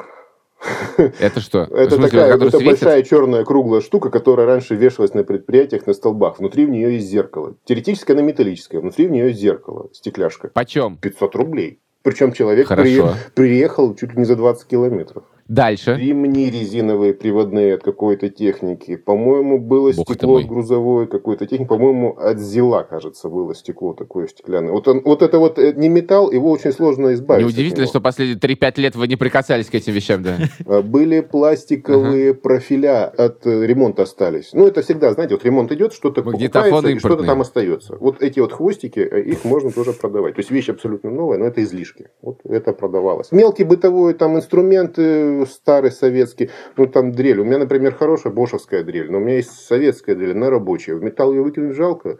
Это 1.19 1.39
что? 1.39 1.59
Это 1.71 1.95
смысле, 1.95 2.19
такая 2.19 2.35
это 2.35 2.49
светит? 2.49 2.65
большая 2.65 3.03
черная 3.03 3.43
круглая 3.45 3.81
штука, 3.81 4.09
которая 4.09 4.47
раньше 4.47 4.75
вешалась 4.75 5.13
на 5.13 5.23
предприятиях 5.23 5.85
на 5.85 5.93
столбах. 5.93 6.39
Внутри 6.39 6.65
в 6.65 6.69
нее 6.69 6.95
есть 6.95 7.07
зеркало. 7.07 7.55
Теоретически 7.65 8.11
она 8.11 8.21
металлическая, 8.21 8.81
внутри 8.81 9.07
в 9.07 9.11
нее 9.11 9.27
есть 9.27 9.39
зеркало, 9.39 9.89
стекляшка. 9.93 10.49
Почем? 10.53 10.97
500 10.97 11.35
рублей. 11.35 11.79
Причем 12.01 12.31
человек 12.31 12.67
Хорошо. 12.67 13.15
приехал 13.35 13.93
чуть 13.95 14.13
ли 14.13 14.19
не 14.19 14.25
за 14.25 14.35
20 14.35 14.67
километров. 14.67 15.25
Дальше. 15.47 15.95
Ремни 15.95 16.49
резиновые 16.49 17.13
приводные 17.13 17.75
от 17.75 17.83
какой-то 17.83 18.29
техники. 18.29 18.97
По-моему, 18.97 19.59
было 19.59 19.91
Бог 19.93 20.09
стекло 20.09 20.33
мой. 20.33 20.43
грузовой 20.43 21.07
какой-то 21.07 21.45
техники. 21.45 21.67
По-моему, 21.67 22.17
от 22.17 22.39
Зила, 22.39 22.83
кажется, 22.83 23.29
было 23.29 23.55
стекло 23.55 23.93
такое 23.93 24.27
стеклянное. 24.27 24.73
Вот, 24.73 24.87
он, 24.87 25.01
вот 25.05 25.21
это 25.21 25.39
вот 25.39 25.57
э, 25.57 25.73
не 25.75 25.89
металл, 25.89 26.31
его 26.31 26.51
очень 26.51 26.71
сложно 26.71 27.13
избавиться. 27.13 27.47
Неудивительно, 27.47 27.87
что 27.87 28.01
последние 28.01 28.37
3-5 28.37 28.81
лет 28.81 28.95
вы 28.95 29.07
не 29.07 29.15
прикасались 29.15 29.67
к 29.67 29.75
этим 29.75 29.93
вещам, 29.93 30.23
да? 30.23 30.37
А, 30.65 30.81
Были 30.81 31.21
пластиковые 31.21 32.33
профиля 32.33 33.05
от 33.07 33.45
э, 33.47 33.65
ремонта 33.65 34.03
остались. 34.03 34.49
Ну, 34.53 34.67
это 34.67 34.81
всегда, 34.81 35.13
знаете, 35.13 35.35
вот 35.35 35.45
ремонт 35.45 35.71
идет, 35.71 35.93
что-то 35.93 36.23
покупается, 36.23 36.89
и 36.89 36.99
что-то 36.99 37.23
там 37.23 37.41
остается. 37.41 37.95
Вот 37.99 38.21
эти 38.21 38.39
вот 38.39 38.51
хвостики, 38.51 38.99
э, 38.99 39.21
их 39.21 39.45
можно 39.45 39.71
тоже 39.71 39.93
продавать. 39.93 40.35
То 40.35 40.39
есть 40.39 40.51
вещь 40.51 40.69
абсолютно 40.69 41.09
новая, 41.09 41.37
но 41.37 41.45
это 41.45 41.63
излишки. 41.63 42.09
Вот 42.21 42.39
это 42.43 42.73
продавалось. 42.73 43.31
Мелкий 43.31 43.63
бытовой 43.63 44.13
там 44.13 44.35
инструмент 44.35 44.97
э, 44.97 45.36
старый 45.45 45.91
советский, 45.91 46.49
ну 46.75 46.87
там 46.87 47.11
дрель. 47.11 47.39
У 47.39 47.45
меня, 47.45 47.59
например, 47.59 47.93
хорошая 47.93 48.33
бошевская 48.33 48.83
дрель, 48.83 49.11
но 49.11 49.17
у 49.17 49.21
меня 49.21 49.35
есть 49.35 49.51
советская 49.51 50.15
дрель, 50.15 50.31
она 50.31 50.49
рабочая. 50.49 50.95
В 50.95 51.03
металл 51.03 51.33
ее 51.33 51.41
выкинуть 51.41 51.75
жалко. 51.75 52.17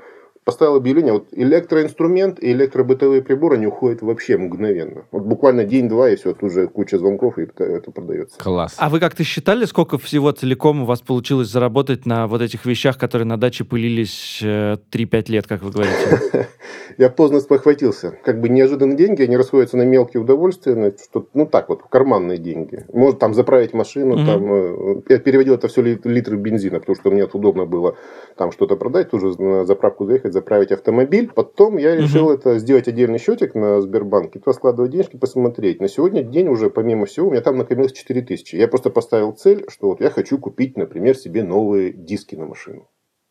Поставил 0.48 0.78
объявление, 0.78 1.12
вот 1.12 1.28
электроинструмент 1.34 2.42
и 2.42 2.54
электробытовые 2.54 3.22
приборы 3.22 3.58
не 3.58 3.68
уходят 3.68 4.02
вообще 4.02 4.38
мгновенно. 4.38 5.04
Вот 5.12 5.24
буквально 5.24 5.66
день-два, 5.66 6.12
и 6.12 6.16
все, 6.16 6.34
тут 6.34 6.54
же 6.54 6.68
куча 6.70 6.98
звонков, 6.98 7.38
и 7.38 7.42
это, 7.42 7.66
это 7.66 7.92
продается. 7.92 8.40
Класс. 8.40 8.74
А 8.78 8.88
вы 8.88 9.02
как-то 9.02 9.26
считали, 9.26 9.66
сколько 9.66 9.98
всего 9.98 10.32
целиком 10.32 10.84
у 10.84 10.86
вас 10.86 11.02
получилось 11.02 11.50
заработать 11.50 12.06
на 12.06 12.28
вот 12.28 12.42
этих 12.42 12.66
вещах, 12.66 12.98
которые 12.98 13.26
на 13.26 13.36
даче 13.36 13.66
пылились 13.66 14.40
э, 14.42 14.78
3-5 14.90 15.32
лет, 15.32 15.48
как 15.48 15.64
вы 15.64 15.72
говорите? 15.72 16.48
Я 16.98 17.10
поздно 17.10 17.42
спохватился. 17.42 18.18
Как 18.24 18.40
бы 18.40 18.48
неожиданно 18.48 18.96
деньги, 18.96 19.24
они 19.24 19.36
расходятся 19.36 19.76
на 19.76 19.84
мелкие 19.84 20.22
удовольствия, 20.22 20.76
на 20.76 20.92
что, 20.92 21.28
ну 21.34 21.46
так 21.46 21.68
вот, 21.68 21.84
карманные 21.90 22.38
деньги. 22.38 22.86
Может 22.94 23.20
там 23.20 23.34
заправить 23.34 23.74
машину, 23.74 24.26
там, 24.26 24.54
э, 24.54 25.02
я 25.10 25.20
переводил 25.20 25.56
это 25.56 25.68
все 25.68 25.82
литры 25.82 26.38
бензина, 26.38 26.80
потому 26.80 26.96
что 26.96 27.12
мне 27.12 27.26
удобно 27.26 27.66
было 27.66 27.98
там 28.38 28.54
что-то 28.54 28.78
продать, 28.78 29.10
тоже 29.10 29.34
на 29.42 29.66
заправку 29.66 30.06
заехать, 30.06 30.37
заправить 30.38 30.72
автомобиль. 30.72 31.32
Потом 31.34 31.78
я 31.78 31.96
решил 31.96 32.30
это 32.30 32.60
сделать 32.60 32.88
отдельный 32.88 33.18
счетик 33.18 33.56
на 33.56 33.82
Сбербанке, 33.82 34.40
туда 34.40 34.54
складывать 34.54 34.92
денежки, 34.92 35.18
посмотреть. 35.18 35.82
На 35.82 35.88
сегодня 35.88 36.24
день 36.24 36.48
уже, 36.48 36.70
помимо 36.70 37.06
всего, 37.06 37.28
у 37.28 37.32
меня 37.32 37.42
там 37.42 37.58
накопилось 37.58 37.92
4000. 37.92 38.56
Я 38.56 38.68
просто 38.68 38.90
поставил 38.90 39.32
цель, 39.32 39.66
что 39.70 39.90
вот 39.90 40.02
я 40.02 40.10
хочу 40.10 40.38
купить, 40.38 40.78
например, 40.78 41.18
себе 41.18 41.44
новые 41.44 41.92
диски 41.92 42.36
на 42.36 42.46
машину. 42.46 42.88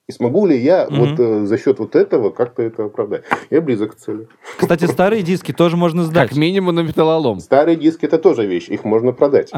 И 0.08 0.12
смогу 0.12 0.46
ли 0.46 0.56
я 0.56 0.86
Мгм. 0.88 1.00
вот 1.00 1.18
э, 1.18 1.46
за 1.46 1.58
счет 1.58 1.80
вот 1.80 1.96
этого 1.96 2.30
как-то 2.30 2.62
это 2.62 2.84
оправдать? 2.84 3.24
Я 3.50 3.60
близок 3.60 3.96
к 3.96 3.98
цели. 3.98 4.28
Кстати, 4.56 4.84
старые 4.84 5.24
диски 5.24 5.50
тоже 5.50 5.76
можно 5.76 6.04
сдать. 6.04 6.28
Как 6.28 6.38
минимум 6.38 6.76
на 6.76 6.80
металлолом. 6.82 7.40
Старые 7.40 7.76
диски 7.76 8.04
это 8.04 8.18
тоже 8.18 8.46
вещь, 8.46 8.68
их 8.68 8.84
можно 8.84 9.10
продать. 9.10 9.50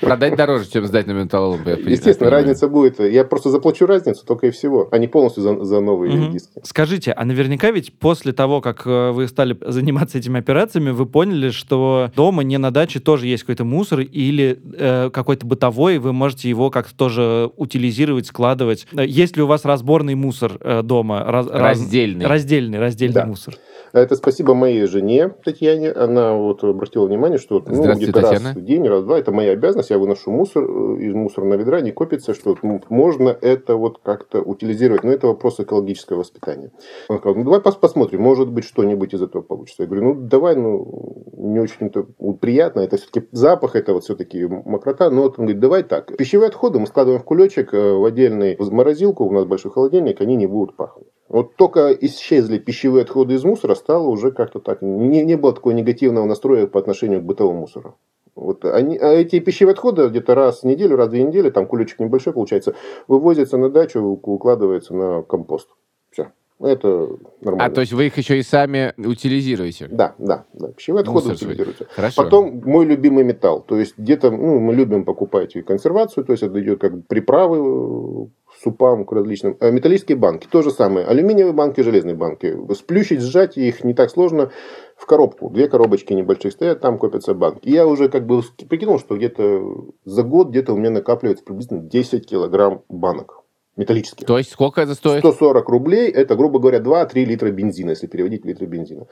Продать 0.00 0.36
дороже, 0.36 0.70
чем 0.70 0.86
сдать 0.86 1.08
на 1.08 1.12
металлолом. 1.12 1.62
Естественно, 1.66 2.30
разница 2.30 2.68
будет. 2.68 3.00
Я 3.00 3.24
просто 3.24 3.50
заплачу 3.50 3.86
разницу 3.86 4.24
только 4.24 4.46
и 4.46 4.50
всего, 4.52 4.86
а 4.92 4.98
не 4.98 5.08
полностью 5.08 5.42
за, 5.42 5.64
за 5.64 5.80
новые 5.80 6.28
диски. 6.30 6.60
Скажите, 6.62 7.10
а 7.10 7.24
наверняка 7.24 7.72
ведь 7.72 7.92
после 7.98 8.32
того, 8.32 8.60
как 8.60 8.86
э, 8.86 9.10
вы 9.10 9.26
стали 9.26 9.58
заниматься 9.66 10.18
этими 10.18 10.38
операциями, 10.38 10.90
вы 10.90 11.06
поняли, 11.06 11.50
что 11.50 12.12
дома, 12.14 12.44
не 12.44 12.58
на 12.58 12.70
даче, 12.70 13.00
тоже 13.00 13.26
есть 13.26 13.42
какой-то 13.42 13.64
мусор 13.64 13.98
или 13.98 14.60
э, 14.78 15.10
какой-то 15.12 15.44
бытовой, 15.44 15.98
вы 15.98 16.12
можете 16.12 16.48
его 16.48 16.70
как-то 16.70 16.94
тоже 16.96 17.50
утилизировать, 17.56 18.26
складывать. 18.28 18.86
Э, 18.92 19.04
Есть 19.04 19.36
ли 19.36 19.42
у 19.42 19.48
вас 19.48 19.64
разборный 19.88 20.14
мусор 20.14 20.58
э, 20.60 20.82
дома? 20.82 21.24
Раз- 21.24 21.48
раз- 21.48 21.78
Раздельный. 21.78 22.26
Раздельный, 22.26 22.78
раздельный 22.78 23.14
Да. 23.14 23.26
мусор. 23.26 23.54
Это 23.94 24.16
спасибо 24.16 24.52
моей 24.54 24.84
жене 24.86 25.30
Татьяне. 25.44 25.90
Она 25.92 26.34
вот 26.34 26.62
обратила 26.62 27.06
внимание, 27.06 27.38
что 27.38 27.62
ну, 27.66 27.94
где-то 27.94 28.20
раз 28.20 28.42
в 28.54 28.60
день, 28.62 28.86
раз 28.86 29.02
в 29.02 29.06
два, 29.06 29.18
это 29.18 29.32
моя 29.32 29.52
обязанность. 29.52 29.88
Я 29.88 29.98
выношу 29.98 30.30
мусор 30.30 30.64
э, 30.64 30.98
из 31.00 31.14
мусорного 31.14 31.58
ведра, 31.58 31.80
не 31.80 31.90
копится, 31.92 32.34
что 32.34 32.54
ну, 32.62 32.82
можно 32.90 33.30
это 33.40 33.76
вот 33.76 33.98
как-то 34.02 34.40
утилизировать. 34.42 35.04
Но 35.04 35.10
это 35.10 35.26
вопрос 35.28 35.58
экологического 35.60 36.18
воспитания. 36.18 36.70
Он 37.08 37.18
сказал, 37.18 37.36
ну 37.36 37.44
давай 37.44 37.60
пос- 37.60 37.80
посмотрим, 37.80 38.20
может 38.20 38.50
быть 38.50 38.64
что-нибудь 38.64 39.14
из 39.14 39.22
этого 39.22 39.40
получится. 39.40 39.84
Я 39.84 39.88
говорю, 39.88 40.04
ну 40.04 40.20
давай, 40.20 40.54
ну 40.54 41.24
не 41.38 41.60
очень 41.60 41.86
это 41.86 42.04
приятно, 42.40 42.80
это 42.80 42.98
все-таки 42.98 43.26
запах, 43.32 43.74
это 43.74 43.94
вот 43.94 44.04
все-таки 44.04 44.44
мокрота. 44.46 45.08
Но 45.08 45.22
вот 45.22 45.38
он 45.38 45.46
говорит, 45.46 45.60
давай 45.60 45.82
так, 45.82 46.14
пищевые 46.16 46.48
отходы 46.48 46.78
мы 46.78 46.86
складываем 46.86 47.22
в 47.22 47.24
кулечек 47.24 47.72
э, 47.72 47.92
в 47.94 48.04
отдельный 48.04 48.56
в 48.58 48.70
морозилку, 48.70 49.24
у 49.24 49.32
нас 49.32 49.46
большой 49.46 49.70
холодильник, 49.78 50.20
они 50.20 50.36
не 50.36 50.46
будут 50.46 50.76
пахнуть. 50.76 51.06
Вот 51.28 51.56
только 51.56 51.92
исчезли 51.92 52.58
пищевые 52.58 53.02
отходы 53.02 53.34
из 53.34 53.44
мусора, 53.44 53.74
стало 53.74 54.08
уже 54.08 54.32
как-то 54.32 54.60
так. 54.60 54.82
Не, 54.82 55.22
не 55.24 55.36
было 55.36 55.52
такого 55.52 55.72
негативного 55.72 56.24
настроя 56.24 56.66
по 56.66 56.80
отношению 56.80 57.20
к 57.20 57.24
бытовому 57.24 57.60
мусору. 57.60 57.96
Вот 58.34 58.64
они, 58.64 58.96
а 58.96 59.12
эти 59.12 59.38
пищевые 59.40 59.72
отходы 59.72 60.08
где-то 60.08 60.34
раз 60.34 60.62
в 60.62 60.64
неделю, 60.64 60.96
раз 60.96 61.08
в 61.08 61.10
две 61.10 61.22
недели, 61.22 61.50
там 61.50 61.66
кулечек 61.66 62.00
небольшой 62.00 62.32
получается, 62.32 62.74
вывозятся 63.06 63.56
на 63.56 63.68
дачу, 63.68 64.00
укладывается 64.00 64.94
на 64.94 65.22
компост. 65.22 65.68
Все. 66.10 66.32
Это 66.60 67.08
нормально. 67.40 67.64
А, 67.64 67.70
то 67.70 67.82
есть 67.82 67.92
вы 67.92 68.06
их 68.06 68.16
еще 68.16 68.38
и 68.38 68.42
сами 68.42 68.94
утилизируете? 68.96 69.88
Да, 69.90 70.14
да, 70.18 70.44
да. 70.54 70.68
Пищевые 70.68 71.02
отходы 71.02 71.28
Мусор 71.28 71.34
утилизируются. 71.34 71.86
Хорошо. 71.90 72.22
Потом 72.22 72.62
мой 72.64 72.84
любимый 72.84 73.22
металл. 73.22 73.60
То 73.60 73.78
есть 73.78 73.98
где-то 73.98 74.30
ну, 74.30 74.58
мы 74.58 74.74
любим 74.74 75.04
покупать 75.04 75.54
и 75.54 75.62
консервацию, 75.62 76.24
то 76.24 76.32
есть 76.32 76.42
это 76.42 76.60
идет 76.60 76.80
как 76.80 77.06
приправы 77.06 78.30
супам, 78.62 79.04
к 79.04 79.12
различным. 79.12 79.56
А 79.60 79.70
металлические 79.70 80.16
банки. 80.16 80.46
То 80.50 80.62
же 80.62 80.70
самое. 80.70 81.06
Алюминиевые 81.06 81.52
банки, 81.52 81.80
железные 81.80 82.14
банки. 82.14 82.56
Сплющить, 82.74 83.20
сжать 83.20 83.56
их 83.56 83.84
не 83.84 83.94
так 83.94 84.10
сложно. 84.10 84.50
В 84.96 85.06
коробку. 85.06 85.50
Две 85.50 85.68
коробочки 85.68 86.12
небольших 86.12 86.52
стоят, 86.52 86.80
там 86.80 86.98
копятся 86.98 87.34
банки. 87.34 87.68
Я 87.68 87.86
уже 87.86 88.08
как 88.08 88.26
бы 88.26 88.42
прикинул, 88.68 88.98
что 88.98 89.16
где-то 89.16 89.86
за 90.04 90.22
год 90.22 90.48
где-то 90.48 90.72
у 90.72 90.76
меня 90.76 90.90
накапливается 90.90 91.44
приблизительно 91.44 91.80
10 91.80 92.28
килограмм 92.28 92.82
банок 92.88 93.44
металлических. 93.78 94.26
То 94.26 94.36
есть 94.38 94.50
сколько 94.52 94.80
это 94.80 94.94
стоит? 94.94 95.20
140 95.20 95.68
рублей, 95.68 96.10
это, 96.10 96.34
грубо 96.36 96.58
говоря, 96.58 96.78
2-3 96.80 97.24
литра 97.24 97.50
бензина, 97.50 97.90
если 97.90 98.06
переводить 98.06 98.42
в 98.44 98.46
литры 98.46 98.66
бензина. 98.66 99.06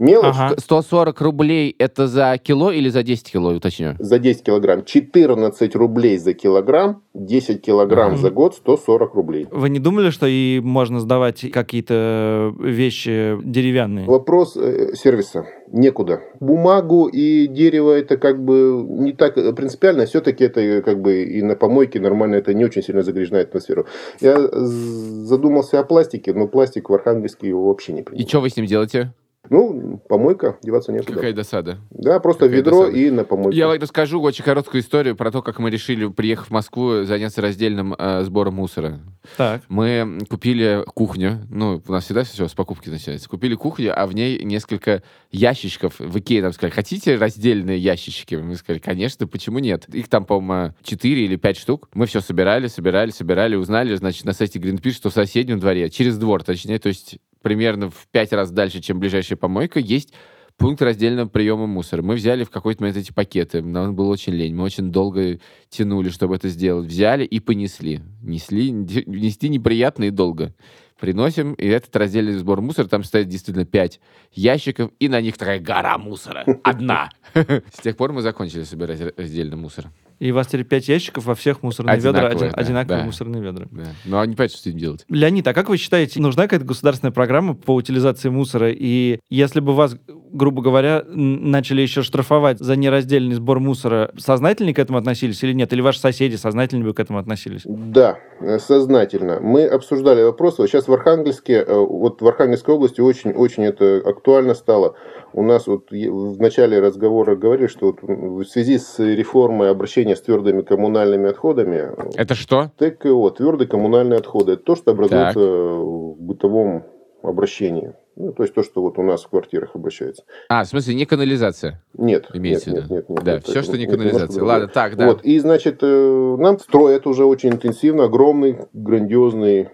Мелочь, 0.00 0.34
Ага. 0.38 0.54
140 0.58 1.20
рублей 1.22 1.74
это 1.76 2.06
за 2.06 2.38
кило 2.38 2.70
или 2.70 2.88
за 2.88 3.02
10 3.02 3.32
кило, 3.32 3.50
уточню? 3.52 3.96
за 3.98 4.18
10 4.20 4.44
килограмм 4.44 4.84
14 4.84 5.74
рублей 5.74 6.18
за 6.18 6.34
килограмм, 6.34 7.02
10 7.14 7.60
килограмм 7.62 8.12
Мгм. 8.12 8.20
за 8.20 8.30
год 8.30 8.54
140 8.54 9.14
рублей. 9.14 9.48
Вы 9.50 9.70
не 9.70 9.80
думали, 9.80 10.10
что 10.10 10.26
и 10.26 10.60
можно 10.62 11.00
сдавать 11.00 11.50
какие-то 11.50 12.54
вещи 12.60 13.38
деревянные? 13.42 14.06
Вопрос 14.06 14.56
э, 14.56 14.94
сервиса. 14.94 15.46
Некуда. 15.70 16.20
Бумагу 16.40 17.08
и 17.08 17.46
дерево 17.46 17.92
это 17.92 18.16
как 18.16 18.42
бы 18.42 18.82
не 18.88 19.12
так 19.12 19.34
принципиально. 19.56 20.06
Все-таки 20.06 20.44
это 20.44 20.60
э, 20.60 20.80
как 20.80 21.02
бы 21.02 21.24
и 21.24 21.42
на 21.42 21.56
помойке 21.56 22.00
нормально 22.00 22.36
это 22.36 22.54
не 22.54 22.64
очень 22.64 22.82
сильно 22.82 23.02
загрязняет 23.02 23.48
атмосферу. 23.48 23.86
Я 24.20 24.36
задумался 24.50 25.80
о 25.80 25.84
пластике, 25.84 26.32
но 26.32 26.46
пластик 26.48 26.90
в 26.90 26.94
Архангельске 26.94 27.48
его 27.48 27.68
вообще 27.68 27.92
не 27.92 28.00
И 28.00 28.02
принимает. 28.04 28.28
что 28.28 28.40
вы 28.40 28.50
с 28.50 28.56
ним 28.56 28.66
делаете? 28.66 29.12
Ну, 29.50 30.02
помойка, 30.08 30.58
деваться 30.62 30.92
некуда. 30.92 31.14
Какая 31.14 31.32
досада. 31.32 31.78
Да, 31.90 32.20
просто 32.20 32.44
какая 32.44 32.58
ведро 32.58 32.80
досада. 32.80 32.98
и 32.98 33.10
на 33.10 33.24
помойку. 33.24 33.52
Я 33.52 33.68
вам 33.68 33.78
расскажу 33.78 34.20
очень 34.20 34.44
короткую 34.44 34.82
историю 34.82 35.16
про 35.16 35.30
то, 35.30 35.42
как 35.42 35.58
мы 35.58 35.70
решили, 35.70 36.06
приехав 36.08 36.48
в 36.48 36.50
Москву, 36.50 37.04
заняться 37.04 37.40
раздельным 37.40 37.94
э, 37.96 38.24
сбором 38.24 38.54
мусора. 38.54 39.00
Так. 39.36 39.62
Мы 39.68 40.18
купили 40.28 40.84
кухню, 40.94 41.46
ну, 41.50 41.82
у 41.86 41.92
нас 41.92 42.04
всегда 42.04 42.24
все 42.24 42.46
с 42.46 42.52
покупки 42.52 42.90
начинается. 42.90 43.28
Купили 43.28 43.54
кухню, 43.54 43.98
а 43.98 44.06
в 44.06 44.14
ней 44.14 44.42
несколько 44.44 45.02
ящичков. 45.30 45.98
В 45.98 46.18
Икее 46.18 46.42
нам 46.42 46.52
сказали, 46.52 46.74
хотите 46.74 47.16
раздельные 47.16 47.78
ящички? 47.78 48.34
Мы 48.34 48.56
сказали, 48.56 48.80
конечно, 48.80 49.26
почему 49.26 49.60
нет? 49.60 49.88
Их 49.94 50.08
там, 50.08 50.26
по-моему, 50.26 50.74
4 50.82 51.24
или 51.24 51.36
5 51.36 51.56
штук. 51.56 51.88
Мы 51.94 52.06
все 52.06 52.20
собирали, 52.20 52.66
собирали, 52.66 53.10
собирали, 53.10 53.56
узнали, 53.56 53.94
значит, 53.94 54.24
на 54.24 54.32
сайте 54.32 54.58
Greenpeace, 54.58 54.92
что 54.92 55.10
в 55.10 55.14
соседнем 55.14 55.58
дворе, 55.58 55.88
через 55.88 56.18
двор, 56.18 56.42
точнее, 56.42 56.78
то 56.78 56.88
есть 56.88 57.18
примерно 57.42 57.90
в 57.90 58.06
пять 58.10 58.32
раз 58.32 58.50
дальше, 58.50 58.80
чем 58.80 58.98
ближайшая 59.00 59.36
помойка, 59.36 59.80
есть 59.80 60.12
пункт 60.58 60.82
раздельного 60.82 61.28
приема 61.28 61.66
мусора. 61.66 62.02
Мы 62.02 62.16
взяли 62.16 62.44
в 62.44 62.50
какой-то 62.50 62.82
момент 62.82 62.98
эти 62.98 63.12
пакеты. 63.12 63.62
Нам 63.62 63.94
было 63.94 64.10
очень 64.12 64.34
лень. 64.34 64.54
Мы 64.54 64.64
очень 64.64 64.90
долго 64.90 65.38
тянули, 65.70 66.10
чтобы 66.10 66.36
это 66.36 66.48
сделать. 66.48 66.88
Взяли 66.88 67.24
и 67.24 67.40
понесли. 67.40 68.00
Несли, 68.22 68.70
нести 68.70 69.48
неприятно 69.48 70.04
и 70.04 70.10
долго. 70.10 70.54
Приносим, 71.00 71.52
и 71.54 71.66
этот 71.66 71.94
раздельный 71.94 72.34
сбор 72.34 72.60
мусора, 72.60 72.88
там 72.88 73.04
стоит 73.04 73.28
действительно 73.28 73.64
пять 73.64 74.00
ящиков, 74.32 74.90
и 74.98 75.08
на 75.08 75.20
них 75.20 75.38
такая 75.38 75.60
гора 75.60 75.96
мусора. 75.96 76.44
Одна. 76.64 77.10
С 77.34 77.80
тех 77.82 77.96
пор 77.96 78.12
мы 78.12 78.22
закончили 78.22 78.64
собирать 78.64 79.00
раздельный 79.16 79.56
мусор. 79.56 79.86
И 80.18 80.32
у 80.32 80.34
вас 80.34 80.48
теперь 80.48 80.64
пять 80.64 80.88
ящиков 80.88 81.24
во 81.26 81.36
всех 81.36 81.62
мусорных 81.62 81.96
ведра, 81.98 82.10
Одинаковые, 82.10 82.36
один- 82.36 82.50
да, 82.50 82.60
одинаковые 82.60 82.98
да. 82.98 83.04
мусорные 83.06 83.42
ведра. 83.42 83.66
Да. 83.70 83.84
Но 84.04 84.24
не 84.24 84.34
понятно, 84.34 84.56
что 84.56 84.64
с 84.64 84.66
этим 84.66 84.78
делать. 84.78 85.04
Леонид, 85.08 85.46
а 85.46 85.54
как 85.54 85.68
вы 85.68 85.76
считаете, 85.76 86.20
нужна 86.20 86.44
какая-то 86.44 86.64
государственная 86.66 87.12
программа 87.12 87.54
по 87.54 87.74
утилизации 87.76 88.28
мусора? 88.28 88.72
И 88.72 89.20
если 89.30 89.60
бы 89.60 89.76
вас, 89.76 89.96
грубо 90.32 90.62
говоря, 90.62 91.04
начали 91.06 91.82
еще 91.82 92.02
штрафовать 92.02 92.58
за 92.58 92.76
нераздельный 92.76 93.34
сбор 93.34 93.60
мусора, 93.60 94.12
сознательно 94.16 94.72
к 94.72 94.78
этому 94.78 94.98
относились 94.98 95.42
или 95.42 95.52
нет? 95.52 95.72
Или 95.72 95.80
ваши 95.80 96.00
соседи 96.00 96.36
сознательно 96.36 96.84
бы 96.84 96.94
к 96.94 97.00
этому 97.00 97.18
относились? 97.18 97.62
Да, 97.64 98.18
э, 98.40 98.58
сознательно. 98.58 99.40
Мы 99.40 99.66
обсуждали 99.66 100.22
вопрос. 100.22 100.58
Вот 100.58 100.68
сейчас 100.68 100.88
в 100.88 100.92
Архангельске, 100.92 101.64
э, 101.66 101.74
вот 101.74 102.22
в 102.22 102.26
Архангельской 102.26 102.74
области 102.74 103.00
очень-очень 103.00 103.64
это 103.64 104.02
актуально 104.04 104.54
стало. 104.54 104.94
У 105.32 105.42
нас 105.42 105.66
вот 105.66 105.90
в 105.90 106.40
начале 106.40 106.80
разговора 106.80 107.36
говорили, 107.36 107.66
что 107.66 107.86
вот 107.86 107.98
в 108.02 108.44
связи 108.44 108.78
с 108.78 108.98
реформой 108.98 109.70
обращения 109.70 110.16
с 110.16 110.22
твердыми 110.22 110.62
коммунальными 110.62 111.30
отходами, 111.30 111.76
э, 111.76 112.10
Это 112.16 112.34
что? 112.34 112.70
ТКО, 112.78 113.30
твердые 113.30 113.68
коммунальные 113.68 114.18
отходы, 114.18 114.52
это 114.52 114.62
то, 114.62 114.76
что 114.76 114.92
образуется 114.92 115.40
в 115.40 116.16
бытовом 116.18 116.84
обращении. 117.22 117.94
Ну, 118.20 118.32
то 118.32 118.42
есть 118.42 118.52
то, 118.52 118.64
что 118.64 118.82
вот 118.82 118.98
у 118.98 119.02
нас 119.02 119.22
в 119.22 119.28
квартирах 119.28 119.76
обращается. 119.76 120.24
А, 120.48 120.64
в 120.64 120.66
смысле, 120.66 120.94
не 120.94 121.06
канализация. 121.06 121.80
Нет, 121.96 122.26
Имеется 122.34 122.70
нет, 122.70 122.80
в 122.80 122.84
виду. 122.84 122.94
нет, 122.94 123.08
нет, 123.08 123.18
нет, 123.18 123.24
Да, 123.24 123.34
нет, 123.34 123.44
все, 123.44 123.62
что 123.62 123.78
не 123.78 123.86
канализация. 123.86 124.42
Ладно, 124.42 124.66
так, 124.66 124.96
да. 124.96 125.06
Вот, 125.06 125.24
и, 125.24 125.38
значит, 125.38 125.78
э, 125.82 126.36
нам 126.38 126.58
строят 126.58 127.06
уже 127.06 127.24
очень 127.24 127.50
интенсивно 127.50 128.04
огромный, 128.04 128.58
грандиозный 128.72 129.68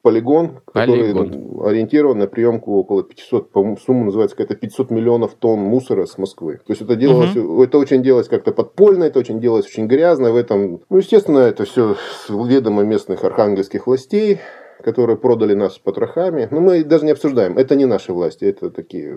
полигон, 0.00 0.60
который 0.64 1.12
Полигон. 1.12 1.66
ориентирован 1.66 2.18
на 2.18 2.26
приемку 2.26 2.72
около 2.78 3.02
500, 3.02 3.52
по-моему, 3.52 3.76
сумма 3.76 4.06
называется 4.06 4.34
какая-то 4.34 4.58
500 4.58 4.90
миллионов 4.90 5.34
тонн 5.34 5.60
мусора 5.60 6.06
с 6.06 6.16
Москвы. 6.16 6.56
То 6.66 6.72
есть 6.72 6.80
это 6.80 6.96
делалось, 6.96 7.36
это 7.36 7.76
очень 7.76 8.02
делалось 8.02 8.28
как-то 8.28 8.52
подпольно, 8.52 9.04
это 9.04 9.18
очень 9.18 9.40
делалось 9.40 9.66
очень 9.66 9.86
грязно. 9.86 10.32
В 10.32 10.36
этом, 10.36 10.80
ну, 10.88 10.96
естественно, 10.96 11.40
это 11.40 11.64
все 11.64 11.96
с 11.96 12.30
ведома 12.30 12.82
местных 12.82 13.24
архангельских 13.24 13.86
властей 13.86 14.40
которые 14.82 15.16
продали 15.16 15.54
нас 15.54 15.74
с 15.74 15.78
потрохами. 15.78 16.48
Но 16.50 16.60
мы 16.60 16.84
даже 16.84 17.04
не 17.04 17.12
обсуждаем. 17.12 17.58
Это 17.58 17.76
не 17.76 17.86
наши 17.86 18.12
власти. 18.12 18.44
Это 18.44 18.70
такие 18.70 19.16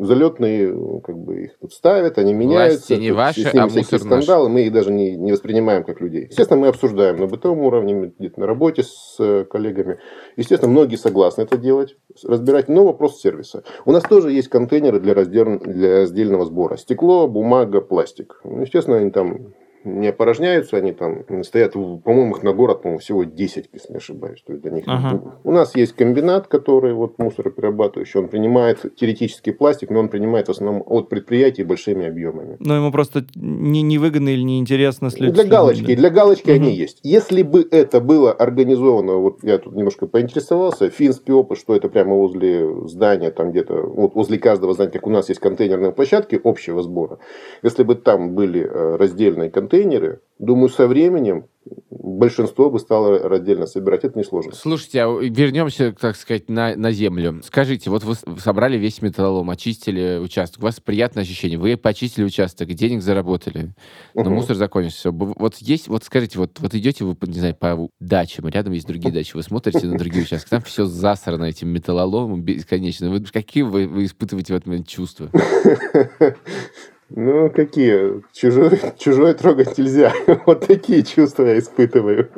залетные, 0.00 1.00
как 1.02 1.18
бы 1.18 1.44
их 1.44 1.58
тут 1.60 1.72
ставят, 1.72 2.18
они 2.18 2.34
меняются. 2.34 2.94
Власти 2.94 3.02
не 3.02 3.10
ваши, 3.12 3.40
с 3.42 3.52
ними 3.52 3.64
а 3.64 3.66
мусор 3.66 4.04
наш. 4.04 4.24
скандалы. 4.24 4.48
Мы 4.48 4.62
их 4.62 4.72
даже 4.72 4.92
не, 4.92 5.16
не 5.16 5.32
воспринимаем 5.32 5.84
как 5.84 6.00
людей. 6.00 6.26
Естественно, 6.30 6.60
мы 6.60 6.68
обсуждаем 6.68 7.16
на 7.18 7.26
бытовом 7.26 7.60
уровне, 7.60 8.12
где-то 8.18 8.40
на 8.40 8.46
работе 8.46 8.82
с 8.82 9.16
э, 9.18 9.44
коллегами. 9.44 9.98
Естественно, 10.36 10.72
многие 10.72 10.96
согласны 10.96 11.42
это 11.42 11.56
делать, 11.56 11.96
разбирать. 12.24 12.68
Но 12.68 12.84
вопрос 12.84 13.20
сервиса. 13.20 13.62
У 13.84 13.92
нас 13.92 14.02
тоже 14.02 14.32
есть 14.32 14.48
контейнеры 14.48 15.00
для, 15.00 15.14
раздел- 15.14 15.58
для 15.58 16.00
раздельного 16.00 16.44
сбора. 16.44 16.76
Стекло, 16.76 17.28
бумага, 17.28 17.80
пластик. 17.80 18.40
Ну, 18.44 18.62
естественно, 18.62 18.98
они 18.98 19.10
там 19.10 19.54
не 19.86 20.08
опорожняются, 20.08 20.76
они 20.76 20.92
там 20.92 21.24
стоят, 21.44 21.72
по-моему, 21.72 22.36
их 22.36 22.42
на 22.42 22.52
город, 22.52 22.82
по-моему, 22.82 22.98
всего 22.98 23.24
10, 23.24 23.70
если 23.72 23.92
не 23.92 23.96
ошибаюсь. 23.98 24.42
То 24.46 24.52
есть 24.52 24.62
для 24.62 24.72
них 24.72 24.84
Ага. 24.86 25.38
У 25.44 25.52
нас 25.52 25.74
есть 25.76 25.92
комбинат, 25.92 26.48
который 26.48 26.92
вот 26.92 27.18
мусороперерабатывающий, 27.18 28.20
он 28.20 28.28
принимает 28.28 28.84
теоретический 28.96 29.52
пластик, 29.52 29.90
но 29.90 30.00
он 30.00 30.08
принимает 30.08 30.48
в 30.48 30.50
основном 30.50 30.82
от 30.86 31.08
предприятий 31.08 31.62
большими 31.64 32.06
объемами. 32.06 32.56
Но 32.58 32.76
ему 32.76 32.92
просто 32.92 33.24
не, 33.34 33.82
невыгодно 33.82 34.28
или 34.30 34.42
неинтересно 34.42 35.10
с 35.10 35.18
лю- 35.18 35.30
с 35.30 35.32
Для 35.32 35.44
галочки, 35.44 35.94
для 35.94 36.10
галочки 36.10 36.50
Мгм. 36.50 36.62
они 36.62 36.74
есть. 36.74 37.00
Если 37.02 37.42
бы 37.42 37.66
это 37.70 38.00
было 38.00 38.32
организовано, 38.32 39.14
вот 39.14 39.38
я 39.42 39.58
тут 39.58 39.74
немножко 39.74 40.06
поинтересовался, 40.06 40.90
финский 40.90 41.32
опыт, 41.32 41.58
что 41.58 41.74
это 41.76 41.88
прямо 41.88 42.14
возле 42.14 42.88
здания, 42.88 43.30
там 43.30 43.50
где-то, 43.50 43.74
вот 43.82 44.14
возле 44.14 44.38
каждого 44.38 44.74
здания, 44.74 44.90
как 44.90 45.06
у 45.06 45.10
нас 45.10 45.28
есть 45.28 45.40
контейнерные 45.40 45.92
площадки 45.92 46.40
общего 46.42 46.82
сбора, 46.82 47.18
если 47.62 47.82
бы 47.82 47.94
там 47.94 48.34
были 48.34 48.62
э, 48.62 48.96
раздельные 48.96 49.50
контейнеры, 49.50 49.75
думаю, 50.38 50.68
со 50.68 50.86
временем 50.86 51.46
большинство 51.90 52.70
бы 52.70 52.78
стало 52.78 53.18
раздельно 53.28 53.66
собирать. 53.66 54.04
Это 54.04 54.16
несложно. 54.18 54.52
Слушайте, 54.54 55.02
а 55.02 55.08
вернемся, 55.08 55.92
так 55.98 56.14
сказать, 56.14 56.48
на, 56.48 56.76
на 56.76 56.92
землю. 56.92 57.40
Скажите, 57.42 57.90
вот 57.90 58.04
вы 58.04 58.14
собрали 58.38 58.76
весь 58.78 59.02
металлолом, 59.02 59.50
очистили 59.50 60.18
участок, 60.22 60.60
у 60.62 60.66
вас 60.66 60.78
приятное 60.78 61.24
ощущение, 61.24 61.58
вы 61.58 61.76
почистили 61.76 62.24
участок, 62.24 62.68
денег 62.68 63.02
заработали, 63.02 63.74
но 64.14 64.22
Мгм. 64.24 64.34
муссор 64.34 64.54
закончился. 64.56 65.10
Вот 65.10 65.56
есть, 65.56 65.88
вот 65.88 66.04
скажите, 66.04 66.38
вот, 66.38 66.60
вот 66.60 66.74
идете 66.74 67.04
вы, 67.04 67.16
по- 67.16 67.26
не 67.26 67.40
знаю, 67.40 67.56
по 67.56 67.88
дачам, 67.98 68.46
рядом 68.48 68.72
есть 68.72 68.86
другие 68.86 69.12
дачи, 69.12 69.34
вы 69.34 69.42
смотрите 69.42 69.86
на 69.86 69.98
другие 69.98 70.22
участки, 70.22 70.48
там 70.48 70.62
все 70.62 70.84
засрано 70.84 71.44
этим 71.44 71.68
металлоломом 71.70 72.42
бесконечно. 72.42 73.10
Вы, 73.10 73.20
какие 73.24 73.64
вы, 73.64 73.88
вы 73.88 74.04
испытываете 74.04 74.52
в 74.52 74.56
этот 74.56 74.66
момент 74.68 74.86
чувства? 74.86 75.30
Ну, 77.08 77.50
какие? 77.50 78.22
Чужое, 78.32 78.78
чужое 78.98 79.34
трогать 79.34 79.78
нельзя. 79.78 80.12
Вот 80.46 80.66
такие 80.66 81.02
чувства 81.02 81.44
я 81.44 81.58
испытываю. 81.58 82.28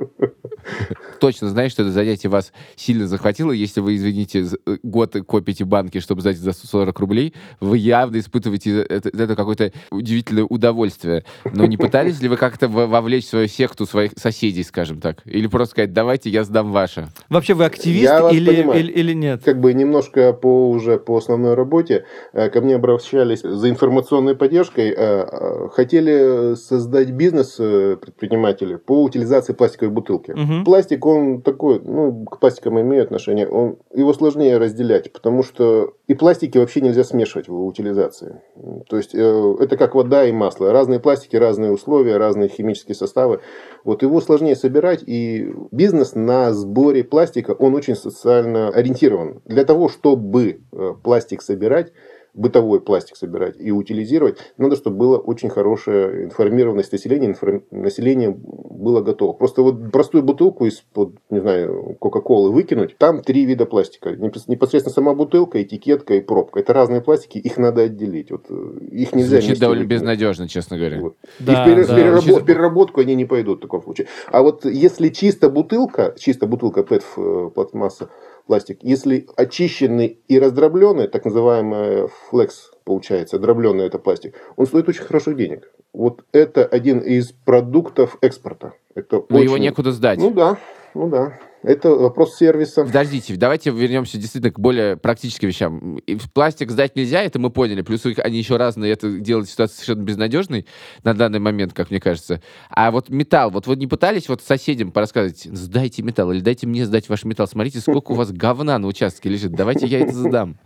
Точно 1.21 1.49
знаешь, 1.49 1.73
что 1.73 1.83
это 1.83 1.91
занятие 1.91 2.29
вас 2.29 2.53
сильно 2.77 3.07
захватило, 3.07 3.51
если 3.51 3.81
вы, 3.81 3.97
извините, 3.97 4.47
э, 4.67 4.77
год 4.83 5.17
копите 5.27 5.65
банки, 5.65 6.01
чтобы 6.01 6.21
сдать 6.21 6.37
за 6.37 6.53
40 6.53 6.99
рублей, 7.01 7.35
вы 7.61 7.79
явно 7.79 8.19
испытываете 8.19 8.83
это, 8.83 9.09
это 9.09 9.35
какое-то 9.35 9.73
удивительное 9.91 10.45
удовольствие. 10.45 11.25
Но 11.45 11.65
не 11.65 11.77
пытались 11.77 12.21
ли 12.21 12.29
вы 12.29 12.37
как-то 12.37 12.69
во- 12.69 12.87
вовлечь 12.87 13.25
в 13.25 13.29
свою 13.31 13.49
секту 13.49 13.87
своих 13.87 14.13
соседей, 14.17 14.63
скажем 14.65 15.01
так? 15.01 15.23
Или 15.25 15.47
просто 15.47 15.73
сказать, 15.73 15.93
давайте 15.93 16.29
я 16.31 16.45
сдам 16.45 16.73
ваше? 16.73 17.09
Вообще 17.31 17.55
вы 17.55 17.65
активист 17.65 18.13
или, 18.33 18.51
понимаю. 18.55 18.81
или, 18.81 18.93
или 18.93 19.13
нет? 19.15 19.43
Как 19.45 19.61
бы 19.61 19.73
немножко 19.73 20.33
по 20.33 20.71
уже 20.71 20.99
по 20.99 21.17
основной 21.17 21.55
работе 21.55 22.05
э, 22.33 22.51
ко 22.51 22.61
мне 22.61 22.77
обращались 22.77 23.41
за 23.41 23.71
информационной 23.71 24.37
поддержкой, 24.37 24.58
э, 24.63 24.95
э, 24.95 25.69
хотели 25.73 26.55
создать 26.55 27.11
бизнес 27.11 27.57
э, 27.59 27.97
предприниматели 27.97 28.77
по 28.77 29.03
утилизации 29.03 29.53
пластиковой 29.53 29.93
бутылки. 29.93 30.33
Мгм. 30.33 30.65
Пластик, 30.65 31.05
он 31.07 31.43
такой, 31.43 31.81
ну, 31.81 32.25
к 32.25 32.41
пластикам 32.41 32.81
имеет 32.81 33.07
отношение, 33.07 33.49
он, 33.49 33.79
его 33.95 34.13
сложнее 34.13 34.59
разделять, 34.59 35.13
потому 35.13 35.43
что 35.43 35.95
и 36.07 36.15
пластики 36.15 36.59
вообще 36.59 36.81
нельзя 36.81 37.05
смешивать 37.05 37.49
в 37.49 37.65
утилизации. 37.65 38.41
То 38.89 38.97
есть, 38.97 39.15
это 39.15 39.77
как 39.77 39.95
вода 39.95 40.25
и 40.25 40.33
масло. 40.33 40.73
Разные 40.73 41.01
пластики, 41.01 41.37
разные 41.37 41.71
условия, 41.71 42.17
разные 42.17 42.49
химические 42.49 42.95
составы. 42.95 43.41
Вот 43.85 44.03
его 44.03 44.21
сложнее 44.21 44.57
собирать, 44.57 45.03
и 45.07 45.53
бизнес 45.71 46.15
на 46.15 46.53
сборе 46.53 47.05
пластика, 47.05 47.53
он 47.53 47.75
очень 47.75 47.95
социально 47.95 48.69
ориентирован. 48.69 49.43
Для 49.45 49.65
того, 49.65 49.89
чтобы 49.89 50.61
пластик 51.03 51.43
собирать, 51.43 51.93
бытовой 52.35 52.81
пластик 52.81 53.17
собирать 53.17 53.57
и 53.59 53.71
утилизировать, 53.73 54.39
надо, 54.59 54.77
чтобы 54.77 54.97
была 54.97 55.19
очень 55.19 55.49
хорошая 55.49 56.25
информированность 56.25 56.93
населения, 56.93 57.29
информ- 57.33 57.63
население 57.71 58.31
было 58.31 59.01
готово. 59.01 59.33
Просто 59.33 59.63
вот 59.63 59.91
простую 59.91 60.23
бутылку 60.23 60.67
из-под, 60.67 61.15
не 61.31 61.41
знаю, 61.41 61.97
Кока-Колы 61.99 62.51
выкинуть, 62.53 62.97
там 62.99 63.23
три 63.23 63.45
вида 63.45 63.67
пластика. 63.67 64.11
Непос- 64.11 64.45
Непосредственно 64.47 64.95
сама 64.95 65.15
бутылка, 65.15 65.61
этикетка 65.63 66.15
и 66.15 66.21
пробка. 66.21 66.61
Это 66.61 66.73
разные 66.73 67.01
пластики, 67.01 67.39
их 67.39 67.57
надо 67.59 67.83
отделить. 67.83 68.31
Вот, 68.31 68.47
э, 68.51 68.79
их 68.93 69.15
нельзя 69.15 69.41
Звучит 69.41 69.59
довольно 69.59 69.83
выкинуть. 69.83 70.01
безнадежно, 70.03 70.49
честно 70.49 70.77
говоря. 70.79 71.01
Вот. 71.01 71.17
Да, 71.41 71.65
и 71.67 71.71
в, 71.71 71.75
пере- 71.75 71.87
да. 71.87 71.95
в 71.95 71.99
перерабо- 71.99 72.23
Чисто- 72.25 72.41
в 72.41 72.45
переработку 72.45 73.01
они 73.01 73.15
не 73.15 73.25
пойдут 73.25 73.59
в 73.59 73.63
таком 73.63 73.83
случае. 73.83 74.07
А 74.31 74.43
вот 74.43 74.65
если 74.65 75.09
чисто 75.09 75.51
бутылка, 75.51 76.15
чисто 76.19 76.47
бутылка 76.47 76.81
PET 76.83 77.03
э, 77.17 77.51
пластмасса, 77.55 78.09
пластик, 78.49 78.79
если 78.83 79.27
очищенный 79.37 80.19
и 80.27 80.39
раздробленный, 80.41 81.07
так 81.07 81.25
называемый 81.27 82.09
флекс 82.31 82.73
получается, 82.85 83.39
дробленый 83.39 83.87
это 83.87 83.99
пластик, 83.99 84.35
он 84.57 84.67
стоит 84.67 84.89
очень 84.89 85.03
хороших 85.03 85.37
денег. 85.37 85.71
Вот 85.93 86.25
это 86.33 86.65
один 86.65 87.01
из 87.01 87.33
продуктов 87.33 88.17
экспорта. 88.23 88.73
Это 88.95 89.23
Но 89.29 89.39
его 89.39 89.55
очень- 89.55 89.65
некуда 89.65 89.93
сдать. 89.93 90.19
Ну 90.19 90.31
да, 90.31 90.57
ну 90.95 91.09
да. 91.09 91.39
Это 91.63 91.91
вопрос 91.91 92.37
сервиса. 92.37 92.85
Подождите, 92.85 93.35
давайте 93.37 93.71
вернемся 93.71 94.17
действительно 94.17 94.53
к 94.53 94.61
более 94.61 94.97
практическим 94.97 95.49
вещам. 95.49 95.99
И 95.99 96.17
Пластик 96.33 96.71
сдать 96.71 96.95
нельзя, 96.95 97.23
это 97.23 97.39
мы 97.39 97.51
поняли. 97.51 97.83
Плюс 97.83 98.07
они 98.07 98.39
еще 98.39 98.57
разные, 98.57 98.93
это 98.93 99.19
делает 99.19 99.49
ситуацию 99.49 99.77
совершенно 99.77 100.05
безнадежной 100.05 100.67
на 101.03 101.15
данный 101.15 101.41
момент, 101.41 101.73
как 101.73 101.91
мне 101.91 102.01
кажется. 102.01 102.41
А 102.71 102.91
вот 102.91 103.09
металл, 103.09 103.51
вот 103.51 103.67
вы 103.67 103.77
не 103.77 103.87
пытались 103.87 104.29
вот 104.29 104.43
соседям 104.43 104.93
порассказывать, 104.93 105.45
сдайте 105.45 106.03
металл, 106.03 106.33
или 106.33 106.41
дайте 106.41 106.67
мне 106.67 106.87
сдать 106.87 107.09
ваш 107.09 107.25
металл, 107.25 107.49
смотрите, 107.49 107.81
сколько 107.81 108.13
у 108.13 108.15
вас 108.15 108.31
говна 108.31 108.79
на 108.79 108.87
участке 108.87 109.29
лежит, 109.29 109.53
давайте 109.53 109.87
я 109.87 110.01
это 110.01 110.13
сдам. 110.13 110.59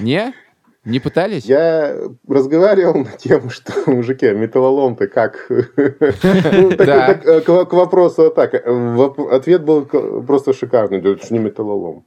Не? 0.00 0.34
Не 0.84 1.00
пытались? 1.00 1.44
Я 1.44 1.96
разговаривал 2.26 2.94
на 2.98 3.10
тему, 3.18 3.50
что, 3.50 3.72
мужики, 3.86 4.30
металлолом-то 4.30 5.06
как? 5.08 5.46
Ну, 5.48 6.70
э, 6.70 7.40
К 7.40 7.72
вопросу 7.72 8.30
так. 8.30 8.54
э, 8.54 9.08
Ответ 9.30 9.64
был 9.64 9.84
просто 10.26 10.52
шикарный. 10.52 10.98
Это 10.98 11.32
не 11.32 11.38
металлолом. 11.38 12.04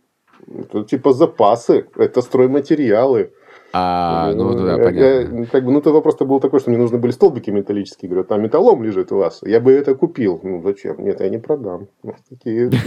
Это 0.47 0.83
типа 0.83 1.13
запасы, 1.13 1.85
это 1.95 2.21
стройматериалы. 2.21 3.31
А, 3.73 4.33
ну, 4.33 4.51
ну 4.51 4.65
да, 4.65 4.71
Я- 4.73 4.77
понятно. 4.83 5.39
я- 5.39 5.45
как 5.45 5.63
бы, 5.63 5.71
ну, 5.71 5.81
то 5.81 5.91
вопрос-то 5.93 6.25
был 6.25 6.39
такой, 6.39 6.59
что 6.59 6.69
мне 6.69 6.79
нужны 6.79 6.97
были 6.97 7.11
столбики 7.11 7.49
металлические. 7.51 8.09
Говорю, 8.09 8.25
там 8.27 8.41
металлом 8.41 8.83
лежит 8.83 9.11
у 9.11 9.17
вас. 9.17 9.39
Я 9.43 9.59
бы 9.59 9.71
это 9.71 9.95
купил. 9.95 10.39
Ну, 10.43 10.61
зачем? 10.61 11.03
Нет, 11.03 11.21
я 11.21 11.29
не 11.29 11.37
продам. 11.37 11.87
Ну, 12.03 12.15
такие. 12.29 12.69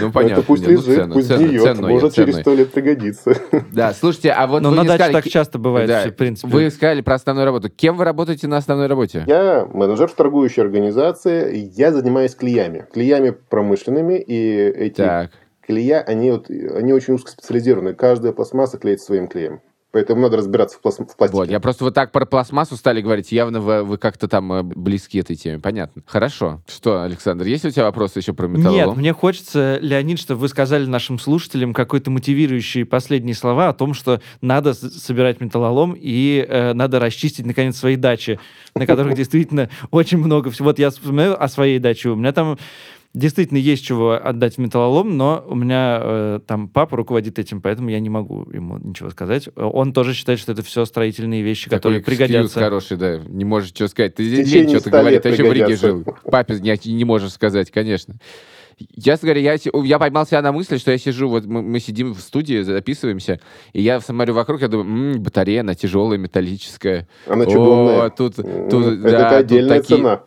Ну, 0.00 0.12
понятно. 0.12 0.40
Это 0.40 0.42
пусть 0.46 0.66
ну, 0.66 0.72
лежит, 0.72 1.12
пусть 1.12 1.30
гниет. 1.30 1.78
Может, 1.80 2.14
через 2.14 2.36
сто 2.40 2.54
лет 2.54 2.70
пригодится. 2.72 3.34
Да, 3.72 3.92
слушайте, 3.92 4.30
а 4.30 4.46
вот 4.46 4.62
вы 4.62 4.70
на 4.70 4.82
не 4.82 4.88
даче 4.88 5.12
так 5.12 5.24
часто 5.28 5.58
бывает, 5.58 5.88
Да. 5.88 6.04
в 6.08 6.12
принципе. 6.12 6.48
Вы 6.48 6.70
сказали 6.70 7.00
про 7.00 7.14
основную 7.14 7.44
работу. 7.46 7.70
Кем 7.70 7.96
вы 7.96 8.04
работаете 8.04 8.46
на 8.48 8.56
основной 8.58 8.86
работе? 8.86 9.24
Я 9.26 9.66
менеджер 9.72 10.08
в 10.08 10.14
торгующей 10.14 10.62
организации. 10.62 11.70
Я 11.74 11.92
занимаюсь 11.92 12.34
клеями. 12.34 12.86
Клеями 12.92 13.30
промышленными. 13.30 14.14
И 14.18 14.56
эти 14.56 14.96
Так. 14.96 15.30
Клея, 15.66 16.00
они, 16.02 16.30
вот, 16.30 16.50
они 16.50 16.92
очень 16.92 17.14
узкоспециализированы. 17.14 17.94
Каждая 17.94 18.32
пластмасса 18.32 18.78
клеится 18.78 19.06
своим 19.06 19.28
клеем. 19.28 19.60
Поэтому 19.94 20.22
надо 20.22 20.36
разбираться 20.38 20.76
в, 20.76 20.80
пласт- 20.80 21.08
в 21.08 21.16
пластике. 21.16 21.36
Вот, 21.38 21.48
я 21.48 21.60
просто 21.60 21.84
вот 21.84 21.94
так 21.94 22.10
про 22.10 22.26
пластмассу 22.26 22.74
стали 22.74 23.00
говорить, 23.00 23.30
явно 23.30 23.60
вы, 23.60 23.84
вы 23.84 23.96
как-то 23.96 24.26
там 24.26 24.52
э, 24.52 24.62
близки 24.64 25.20
этой 25.20 25.36
теме. 25.36 25.60
Понятно. 25.60 26.02
Хорошо. 26.04 26.62
Что, 26.66 27.04
Александр, 27.04 27.46
есть 27.46 27.64
у 27.64 27.70
тебя 27.70 27.84
вопросы 27.84 28.18
еще 28.18 28.32
про 28.32 28.48
металлолом? 28.48 28.88
Нет, 28.88 28.96
мне 28.96 29.12
хочется, 29.12 29.78
Леонид, 29.80 30.18
чтобы 30.18 30.40
вы 30.40 30.48
сказали 30.48 30.84
нашим 30.86 31.20
слушателям 31.20 31.72
какой-то 31.72 32.10
мотивирующие 32.10 32.84
последние 32.84 33.36
слова 33.36 33.68
о 33.68 33.72
том, 33.72 33.94
что 33.94 34.20
надо 34.40 34.74
собирать 34.74 35.40
металлолом 35.40 35.94
и 35.96 36.44
э, 36.44 36.72
надо 36.72 36.98
расчистить, 36.98 37.46
наконец, 37.46 37.76
свои 37.76 37.94
дачи, 37.94 38.40
на 38.74 38.88
которых 38.88 39.14
действительно 39.16 39.70
очень 39.92 40.18
много 40.18 40.50
всего. 40.50 40.70
Вот 40.70 40.80
я 40.80 40.90
вспоминаю 40.90 41.40
о 41.40 41.46
своей 41.46 41.78
даче. 41.78 42.08
У 42.08 42.16
меня 42.16 42.32
там 42.32 42.58
действительно 43.14 43.58
есть 43.58 43.84
чего 43.84 44.12
отдать 44.12 44.56
в 44.56 44.58
металлолом, 44.58 45.16
но 45.16 45.44
у 45.48 45.54
меня 45.54 46.00
э, 46.02 46.40
там 46.46 46.68
папа 46.68 46.96
руководит 46.96 47.38
этим, 47.38 47.62
поэтому 47.62 47.88
я 47.88 48.00
не 48.00 48.10
могу 48.10 48.46
ему 48.52 48.78
ничего 48.78 49.08
сказать. 49.10 49.48
Он 49.56 49.92
тоже 49.92 50.12
считает, 50.14 50.40
что 50.40 50.52
это 50.52 50.62
все 50.62 50.84
строительные 50.84 51.42
вещи, 51.42 51.70
которые 51.70 52.00
Такой 52.00 52.14
экскьюз 52.14 52.28
пригодятся. 52.28 52.60
хороший, 52.60 52.96
да. 52.96 53.18
Не 53.26 53.44
можешь 53.44 53.70
что 53.70 53.88
сказать. 53.88 54.16
Ты 54.16 54.24
лень 54.24 54.44
течение 54.44 54.68
что-то 54.80 54.88
100 54.88 54.90
говорить. 54.90 55.12
лет 55.14 55.22
Ты 55.22 55.28
еще 55.30 55.48
в 55.48 55.52
Риге 55.52 55.76
жил. 55.76 56.04
Папе 56.30 56.58
не, 56.60 56.92
не 56.92 57.04
можешь 57.04 57.32
сказать, 57.32 57.70
конечно. 57.70 58.14
Я 58.96 59.16
говоря, 59.16 59.40
я, 59.40 59.56
я 59.84 59.98
поймал 60.00 60.26
себя 60.26 60.42
на 60.42 60.50
мысли, 60.50 60.78
что 60.78 60.90
я 60.90 60.98
сижу, 60.98 61.28
вот 61.28 61.44
мы, 61.44 61.62
мы 61.62 61.78
сидим 61.78 62.12
в 62.12 62.18
студии, 62.18 62.60
записываемся, 62.62 63.38
и 63.72 63.80
я 63.80 64.00
смотрю 64.00 64.34
вокруг, 64.34 64.60
я 64.62 64.66
думаю, 64.66 65.14
«М, 65.14 65.22
батарея, 65.22 65.60
она 65.60 65.74
тяжелая, 65.76 66.18
металлическая. 66.18 67.06
Она 67.28 67.44
О, 67.44 67.50
чугунная. 67.52 68.10
тут, 68.10 68.36
М, 68.40 68.68
тут, 68.68 68.84
это, 68.86 69.00
да, 69.02 69.08
это 69.10 69.28
тут 69.28 69.38
отдельная 69.38 69.80
такие- 69.80 69.98
цена. 69.98 70.22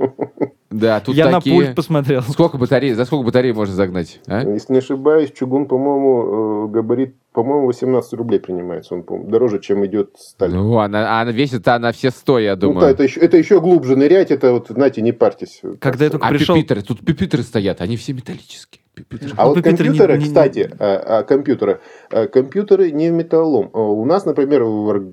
Да, 0.69 0.99
тут 0.99 1.15
я 1.15 1.31
такие... 1.31 1.55
на 1.55 1.65
пульт 1.65 1.75
посмотрел. 1.75 2.21
Сколько 2.23 2.57
батарей, 2.57 2.93
за 2.93 3.05
сколько 3.05 3.25
батарей 3.25 3.53
можно 3.53 3.73
загнать? 3.73 4.19
а? 4.27 4.41
Если 4.43 4.73
не 4.73 4.79
ошибаюсь, 4.79 5.31
чугун, 5.31 5.65
по-моему, 5.65 6.65
э, 6.65 6.71
габарит, 6.71 7.15
по-моему, 7.31 7.67
18 7.67 8.13
рублей 8.13 8.39
принимается. 8.39 8.93
Он, 8.95 9.03
по-моему, 9.03 9.29
дороже, 9.29 9.59
чем 9.59 9.85
идет 9.85 10.11
сталь. 10.17 10.51
Ну, 10.51 10.63
Ну, 10.63 10.79
она, 10.79 11.21
она 11.21 11.31
весит 11.31 11.65
она 11.67 11.91
все 11.93 12.09
100, 12.09 12.39
я 12.39 12.55
думаю. 12.57 12.81
да, 12.81 12.89
это 12.89 13.03
еще, 13.03 13.19
это 13.19 13.37
еще 13.37 13.61
глубже 13.61 13.95
нырять, 13.95 14.29
это 14.31 14.51
вот, 14.51 14.67
знаете, 14.67 15.01
не 15.01 15.13
парьтесь. 15.13 15.61
Когда 15.79 16.05
я 16.05 16.11
только 16.11 16.27
а 16.27 16.29
пришел... 16.29 16.55
пюпитры, 16.55 16.81
тут 16.81 16.99
пюпитры 17.05 17.43
стоят, 17.43 17.79
они 17.79 17.95
все 17.95 18.11
металлические. 18.13 18.81
Пюпитры. 18.93 19.29
А 19.37 19.43
Ну, 19.43 19.49
вот 19.49 19.63
компьютер 19.63 19.85
не- 19.85 19.97
компьютеры, 19.99 20.13
не- 20.17 20.19
не- 20.23 20.25
кстати, 20.25 20.71
а, 20.79 21.19
а, 21.19 21.23
компьютеры, 21.23 21.79
а, 22.09 22.27
компьютеры 22.27 22.91
не 22.91 23.11
в 23.11 23.13
металлолом. 23.13 23.69
А 23.73 23.79
У 23.79 24.03
нас, 24.05 24.25
например, 24.25 24.65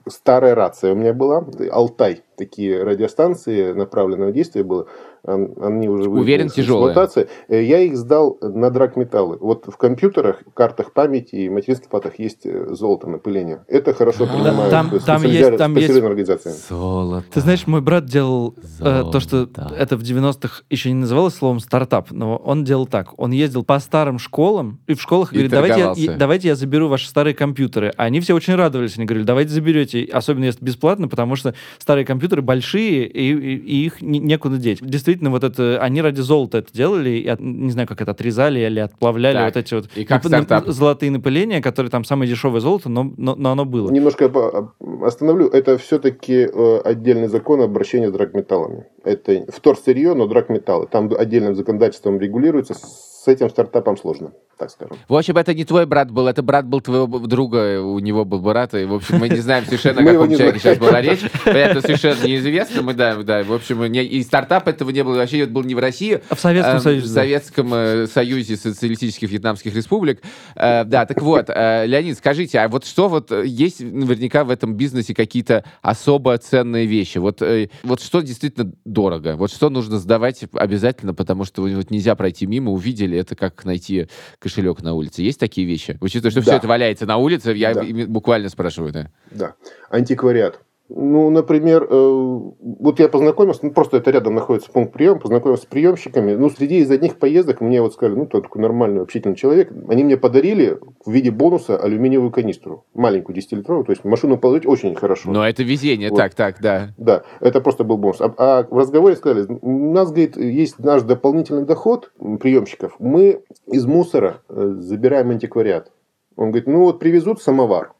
старая 0.09 0.55
рация 0.55 0.95
у 0.95 0.97
меня 0.97 1.12
была, 1.12 1.45
Алтай, 1.71 2.23
такие 2.38 2.83
радиостанции 2.83 3.73
направленного 3.73 4.33
действия 4.33 4.64
было. 4.64 4.88
Они 5.27 5.89
уже 5.89 6.09
Уверен, 6.11 6.49
тяжелые. 6.51 6.91
эксплуатации. 6.93 7.29
Э, 7.49 7.63
Я 7.63 7.81
их 7.81 7.97
сдал 7.97 8.37
на 8.43 8.71
драгметаллы. 8.71 9.39
Вот 9.41 9.65
в 9.67 9.77
компьютерах, 9.77 10.43
картах 10.55 10.93
памяти 10.93 11.37
и 11.37 11.49
материнских 11.49 11.89
платах 11.89 12.19
есть 12.19 12.45
э, 12.45 12.67
золото, 12.75 13.09
напыление. 13.09 13.65
Это 13.69 13.95
хорошо 13.95 14.27
принимают 14.27 14.71
там- 14.71 14.95
э, 14.95 14.99
там 15.01 15.23
есть- 15.23 15.57
там 15.57 15.77
есть- 15.77 15.91
организации. 16.03 16.53
Золото. 16.69 17.25
Ты 17.33 17.41
знаешь, 17.41 17.67
мой 17.67 17.81
брат 17.81 18.05
делал 18.05 18.55
э, 18.81 19.05
то, 19.11 19.21
что 19.21 19.49
это 19.77 19.97
в 19.97 20.03
90-х 20.03 20.63
еще 20.69 20.91
не 20.91 20.97
называлось 20.97 21.35
словом 21.35 21.61
стартап, 21.61 22.11
но 22.11 22.37
он 22.37 22.65
делал 22.65 22.87
так. 22.87 23.19
Он 23.19 23.31
ездил 23.33 23.65
по 23.65 23.79
старым 23.79 24.19
школам, 24.19 24.81
и 24.87 24.95
в 24.95 25.01
школах 25.01 25.33
И 25.33 25.37
говорит, 25.37 25.53
давайте 25.53 25.81
я, 25.97 26.13
давайте 26.17 26.49
я 26.49 26.55
заберу 26.57 26.89
ваши 26.89 27.09
старые 27.09 27.35
компьютеры. 27.35 27.93
А 27.97 28.05
Они 28.05 28.21
все 28.21 28.35
очень 28.35 28.55
радовались. 28.57 28.97
Они 28.99 29.07
говорили, 29.07 29.25
давайте 29.27 29.51
заберете, 29.53 30.05
особенно 30.13 30.45
если 30.45 30.63
бесплатно, 30.65 31.09
потому 31.09 31.37
что 31.37 31.55
старые 31.79 32.05
компьютеры 32.05 32.43
большие, 32.43 33.07
и, 33.07 33.33
и- 33.33 33.57
и 33.57 33.87
их 33.87 34.03
не- 34.03 34.19
некуда 34.19 34.59
деть. 34.59 34.81
Действительно, 34.83 35.13
вот 35.20 35.44
это, 35.44 35.79
они 35.81 36.03
ради 36.03 36.20
золота 36.20 36.59
это 36.59 36.72
делали, 36.72 37.11
и 37.11 37.29
от- 37.29 37.40
не 37.40 37.70
знаю, 37.70 37.87
как 37.88 38.00
это 38.00 38.11
отрезали 38.12 38.61
или 38.61 38.81
отплавляли 38.81 39.35
Так, 39.37 39.44
вот 39.44 39.57
эти 39.57 39.74
вот 39.74 39.88
и 39.96 40.05
как 40.05 40.24
нап- 40.24 40.70
золотые 40.70 41.11
напыления, 41.11 41.61
которые 41.62 41.90
там 41.90 42.05
самое 42.05 42.31
дешевое 42.31 42.61
золото, 42.61 42.88
но, 42.88 43.12
но, 43.16 43.35
но 43.35 43.53
оно 43.53 43.64
было. 43.64 43.90
Немножко 43.90 44.29
по- 44.29 44.72
остановлю. 45.03 45.48
Это 45.48 45.79
все-таки 45.79 46.48
отдельный 46.85 47.29
закон 47.29 47.61
обращения 47.61 48.09
с 48.09 48.12
драгметаллами. 48.12 48.87
Это 49.05 49.44
вторсырье, 49.48 50.14
но 50.14 50.27
драгметаллы. 50.27 50.87
Там 50.90 51.11
отдельным 51.16 51.55
законодательством 51.55 52.18
регулируется. 52.18 52.74
С 52.74 53.27
этим 53.29 53.48
стартапом 53.48 53.96
сложно, 53.96 54.33
так 54.57 54.71
скажем. 54.71 54.97
В 55.09 55.14
общем, 55.17 55.37
это 55.37 55.55
не 55.55 55.64
твой 55.64 55.87
брат 55.87 56.11
был, 56.11 56.27
это 56.27 56.43
брат 56.43 56.67
был 56.67 56.81
твоего 56.81 57.19
друга, 57.21 57.81
у 57.81 57.99
него 57.99 58.25
был 58.25 58.40
брат, 58.40 58.75
и, 58.75 58.85
в 58.85 58.95
общем, 58.95 59.19
мы 59.19 59.29
не 59.29 59.37
знаем 59.40 59.64
совершенно, 59.64 60.01
о 60.03 60.05
каком 60.05 60.31
человеке 60.31 60.59
сейчас 60.59 60.79
была 60.79 61.01
речь. 61.01 61.21
Это 61.45 61.81
совершенно 61.81 62.25
неизвестно, 62.25 62.83
мы, 62.83 62.95
да, 62.95 63.17
да, 63.23 63.43
в 63.43 63.53
общем, 63.53 63.85
и 63.85 64.23
стартап 64.23 64.69
этого 64.69 64.90
не 64.90 65.03
было, 65.05 65.17
вообще 65.17 65.40
это 65.40 65.53
был 65.53 65.62
не 65.62 65.75
в 65.75 65.79
России, 65.79 66.21
А 66.29 66.35
в 66.35 66.40
Советском 66.40 66.75
Эм, 66.77 66.81
Союзе, 66.81 67.07
В. 67.07 67.09
Советском 67.09 67.75
э, 67.75 68.07
Союзе 68.07 68.57
Социалистических 68.57 69.31
Вьетнамских 69.31 69.75
Республик. 69.75 70.23
Э, 70.57 70.85
Да, 70.85 71.07
так 71.07 71.21
вот, 71.23 71.47
э, 71.49 71.85
Леонид, 71.87 72.17
скажите, 72.19 72.59
а 72.61 72.69
вот 72.69 72.85
что 72.87 73.09
вот 73.09 73.31
есть 73.31 73.81
наверняка 73.81 74.45
в 74.45 74.51
этом 74.51 74.75
бизнесе 74.75 75.14
какие-то 75.14 75.64
особо 75.83 76.37
ценные 76.38 76.87
вещи? 76.87 77.19
Вот, 77.19 77.43
вот 77.83 78.01
что 78.01 78.21
действительно 78.21 78.73
дорого? 78.85 79.37
Вот 79.37 79.51
что 79.51 79.71
нужно 79.71 79.99
сдавать 79.99 80.45
обязательно, 80.53 81.14
потому 81.14 81.45
что 81.45 81.62
вот 81.62 81.90
нельзя 81.90 82.14
пройти 82.14 82.47
мимо, 82.47 82.71
увидели, 82.73 83.19
это 83.19 83.37
как 83.37 83.64
найти 83.64 84.09
кошелек 84.45 84.83
на 84.83 84.93
улице. 84.95 85.23
Есть 85.23 85.41
такие 85.41 85.67
вещи? 85.67 85.97
Учитывая, 86.01 86.31
что 86.31 86.41
Да. 86.41 86.45
все 86.45 86.57
это 86.57 86.69
валяется 86.69 87.07
на 87.07 87.17
улице, 87.17 87.53
я 87.53 87.75
Да. 87.75 87.83
буквально 88.07 88.51
спрашиваю, 88.51 88.93
да. 88.93 89.11
Да. 89.31 89.55
Антиквариат. 89.91 90.61
Ну, 90.90 91.31
например, 91.31 91.87
э, 91.88 92.40
вот 92.61 93.01
я 93.01 93.09
познакомился, 93.09 93.61
ну, 93.64 93.73
просто 93.73 93.97
это 93.97 94.11
рядом 94.11 94.35
находится 94.35 94.70
пункт 94.70 94.92
приема, 94.92 95.18
познакомился 95.18 95.62
с 95.62 95.66
приемщиками. 95.66 96.35
Ну, 96.35 96.51
среди 96.51 96.79
из 96.79 96.90
одних 96.90 97.16
поездок 97.16 97.62
мне 97.62 97.81
вот 97.81 97.94
сказали, 97.94 98.16
ну, 98.16 98.27
ты 98.27 98.42
такой 98.42 98.61
нормальный, 98.61 99.01
общительный 99.01 99.35
человек. 99.35 99.73
Они 99.88 100.05
мне 100.05 100.18
подарили 100.18 100.79
в 101.05 101.11
виде 101.11 101.31
бонуса 101.31 101.79
алюминиевую 101.79 102.31
канистру. 102.31 102.85
Маленькую, 102.92 103.35
10-литровую. 103.37 103.85
То 103.85 103.92
есть 103.92 104.05
машину 104.05 104.37
положить 104.37 104.66
очень 104.66 104.94
хорошо. 104.94 105.31
Но 105.31 105.47
это 105.49 105.62
везение, 105.62 106.11
Вот. 106.11 106.16
так, 106.16 106.35
так, 106.35 106.61
да. 106.61 106.90
Да, 106.99 107.23
это 107.40 107.62
просто 107.62 107.85
был 107.85 107.97
бонус. 107.97 108.20
А, 108.20 108.35
а 108.37 108.66
в 108.68 108.77
разговоре 108.77 109.16
сказали, 109.16 109.47
у 109.49 109.92
нас, 109.92 110.11
говорит, 110.11 110.37
есть 110.37 110.79
наш 110.79 111.03
дополнительный 111.03 111.64
доход 111.64 112.12
приемщиков. 112.40 112.97
Мы 112.99 113.40
из 113.66 113.87
мусора 113.87 114.42
э, 114.51 114.75
забираем 114.81 115.31
антиквариат. 115.31 115.90
Он 116.37 116.51
говорит, 116.51 116.66
ну 116.66 116.81
вот 116.81 116.99
привезут 116.99 117.40
самовар, 117.40 117.92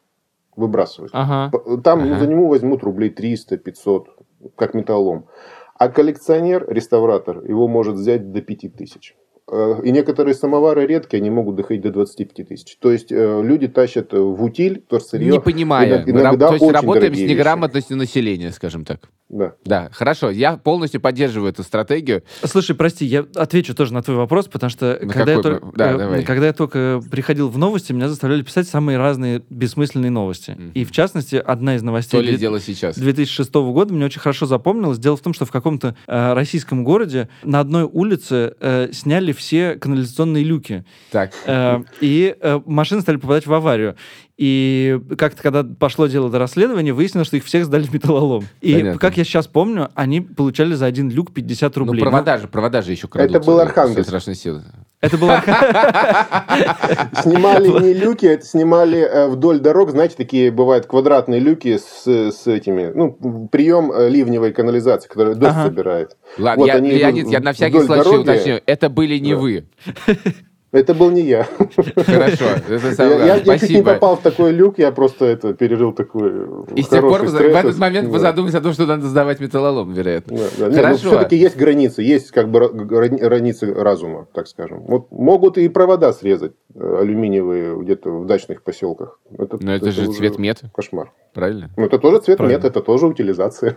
выбрасывают. 0.57 1.11
Ага. 1.15 1.51
Там 1.83 2.01
ну, 2.07 2.13
Ага. 2.13 2.21
за 2.21 2.27
него 2.27 2.49
возьмут 2.49 2.83
рублей 2.83 3.11
300-500, 3.11 4.05
как 4.57 4.75
металлолом. 4.75 5.27
А 5.79 5.89
коллекционер, 5.89 6.67
реставратор, 6.69 7.45
его 7.45 7.67
может 7.69 7.95
взять 7.97 8.33
до 8.33 8.41
5000. 8.41 9.17
Э, 9.51 9.81
И 9.85 9.91
некоторые 9.91 10.35
самовары 10.35 10.87
редкие, 10.87 11.21
они 11.21 11.31
могут 11.31 11.57
доходить 11.57 11.83
до 11.83 11.91
25 11.91 12.49
тысяч. 12.49 12.77
То 12.79 12.91
есть 12.93 13.13
э, 13.13 13.43
люди 13.43 13.69
тащат 13.69 14.15
э, 14.15 14.19
в 14.19 14.43
утиль 14.43 14.81
торсырье. 14.89 15.31
Не 15.33 15.41
понимая. 15.41 15.89
иногда- 15.89 16.11
иногда 16.11 16.49
То 16.49 16.55
есть 16.55 16.71
работаем 16.73 17.15
с 17.15 17.19
вещи. 17.19 17.31
неграмотностью 17.33 17.97
населения, 17.97 18.51
скажем 18.53 18.85
так. 18.85 19.01
Да. 19.31 19.55
Да, 19.65 19.89
хорошо. 19.93 20.31
Я 20.31 20.57
полностью 20.59 21.01
поддерживаю 21.01 21.51
эту 21.51 21.63
стратегию. 21.63 22.23
Слушай, 22.45 22.77
прости, 22.77 23.05
я 23.07 23.25
отвечу 23.35 23.75
тоже 23.75 23.95
на 23.95 24.03
твой 24.03 24.17
вопрос, 24.17 24.49
потому 24.49 24.71
что 24.71 24.99
На 25.01 25.13
когда 25.13 25.33
я, 25.33 25.39
какой 25.39 25.53
тол- 25.53 25.65
мы- 25.67 25.73
да, 25.75 25.93
э, 26.19 26.23
когда 26.23 26.47
я 26.47 26.53
только 26.53 27.03
приходил 27.11 27.49
в 27.49 27.57
новости, 27.59 27.93
меня 27.93 28.09
заставляли 28.09 28.43
писать 28.43 28.69
самые 28.69 28.99
разные 28.99 29.43
бессмысленные 29.51 30.11
новости. 30.11 30.53
Мгм. 30.53 30.71
И 30.75 30.85
в 30.85 30.93
частности, 30.93 31.37
одна 31.37 31.77
из 31.77 31.83
новостей 31.83 32.21
То 32.21 32.27
ли 32.27 32.37
дело 32.37 32.61
сейчас. 32.61 32.97
2006 32.97 33.73
года 33.73 33.95
мне 33.95 34.05
очень 34.05 34.21
хорошо 34.21 34.47
запомнилось. 34.47 34.99
Дело 34.99 35.17
в 35.17 35.21
том, 35.21 35.33
что 35.33 35.47
в 35.47 35.51
каком-то 35.51 35.97
э, 36.07 36.33
российском 36.35 36.85
городе 36.85 37.29
на 37.43 37.61
одной 37.61 37.85
улице 37.85 38.55
э, 38.61 38.91
сняли 38.93 39.33
все 39.33 39.75
канализационные 39.77 40.45
люки. 40.45 40.85
Так. 41.11 41.33
Э, 41.47 41.83
и 42.01 42.37
э, 42.39 42.61
машины 42.67 43.01
стали 43.01 43.17
попадать 43.17 43.47
в 43.47 43.53
аварию. 43.55 43.97
И 44.37 44.99
как-то, 45.17 45.41
когда 45.43 45.63
пошло 45.63 46.09
дело 46.09 46.29
до 46.29 46.41
расследования, 46.41 46.93
выяснилось, 46.93 47.29
что 47.29 47.37
их 47.37 47.45
всех 47.45 47.65
сдали 47.67 47.85
в 47.85 47.93
металлолом. 47.95 48.45
И, 48.61 48.75
Понятно. 48.75 48.99
как 48.99 49.17
я 49.17 49.23
сейчас 49.23 49.47
помню, 49.47 49.91
они 49.95 50.21
получали 50.21 50.75
за 50.75 50.87
один 50.87 51.09
люк 51.09 51.33
50 51.33 51.77
Ну, 51.77 51.85
рублей. 51.85 52.01
провода 52.01 52.39
же, 52.39 52.49
провода 52.49 52.83
же 52.83 52.91
еще 52.91 53.07
крадут. 53.07 53.37
Это 53.37 53.47
был 53.47 53.61
Архангельск. 53.61 54.01
все 54.01 54.05
страшные 54.05 54.35
силы. 54.35 54.63
Это 55.01 55.19
было... 55.19 55.41
Снимали 57.23 57.69
не 57.83 57.93
люки, 57.95 58.27
это 58.27 58.45
снимали 58.45 58.99
э, 59.01 59.29
вдоль 59.29 59.61
дорог, 59.61 59.91
знаете, 59.91 60.15
такие 60.17 60.51
бывают 60.51 60.87
квадратные 60.87 61.41
люки 61.41 61.79
с, 61.79 62.07
с 62.07 62.47
этими, 62.47 62.91
ну, 62.95 63.49
прием 63.53 63.93
э, 63.93 64.09
ливневой 64.09 64.53
канализации, 64.53 65.09
которая 65.09 65.35
дождь 65.35 65.53
Ага. 65.55 65.65
собирает. 65.69 66.17
Ладно, 66.39 66.61
Вот 66.63 66.67
я, 66.69 66.79
Леонид, 66.79 67.29
я 67.29 67.41
на 67.41 67.53
всякий 67.53 67.81
случай 67.81 68.03
дороги. 68.03 68.23
уточню. 68.23 68.61
Это 68.67 68.89
были 68.89 69.19
не 69.19 69.33
Да. 69.35 69.39
вы. 69.39 69.65
Это 70.75 70.93
был 70.93 71.11
не 71.13 71.21
я. 71.21 71.45
Хорошо, 71.45 72.47
это 72.69 73.05
Я, 73.05 73.37
я- 73.37 73.59
чуть 73.59 73.71
не 73.71 73.83
попал 73.83 74.17
в 74.17 74.23
такой 74.23 74.51
люк, 74.51 74.77
я 74.79 74.91
просто 74.91 75.25
это 75.27 75.55
пережил 75.55 75.93
такой 75.93 76.33
И 76.75 76.83
с 76.83 76.89
тех 76.89 77.01
пор 77.01 77.29
стресс. 77.29 77.53
в 77.55 77.57
этот 77.57 77.79
момент 77.79 78.09
вы 78.09 78.15
Да. 78.15 78.31
задумались 78.31 78.55
о 78.57 78.61
том, 78.61 78.73
что 78.73 78.85
надо 78.85 79.07
сдавать 79.07 79.39
металлолом, 79.39 79.93
вероятно. 79.93 80.37
Да, 80.59 80.69
да. 80.69 80.75
Хорошо. 80.75 80.97
все-таки 81.11 81.37
есть 81.37 81.57
границы, 81.57 82.03
есть 82.03 82.33
как 82.33 82.51
бы 82.51 82.59
ра- 82.59 82.73
грани- 82.73 83.19
границы 83.21 83.73
разума, 83.73 84.27
так 84.35 84.49
скажем. 84.49 84.81
Вот 84.89 85.13
могут 85.13 85.59
и 85.59 85.69
провода 85.69 86.13
срезать 86.13 86.53
э, 86.75 86.99
алюминиевые 87.03 87.77
где-то 87.81 88.11
в 88.11 88.27
дачных 88.27 88.65
поселках. 88.65 89.21
Это, 89.39 89.59
Но 89.61 89.73
это 89.73 89.93
же 89.93 90.03
уже 90.09 90.13
цвет 90.19 90.39
мед, 90.41 90.61
Кошмар. 90.75 91.13
правильно? 91.35 91.71
Ну, 91.77 91.85
это 91.85 92.01
тоже 92.01 92.19
цвет 92.19 92.39
Правильно. 92.39 92.57
мед, 92.59 92.65
это 92.65 92.81
тоже 92.81 93.07
утилизация. 93.07 93.77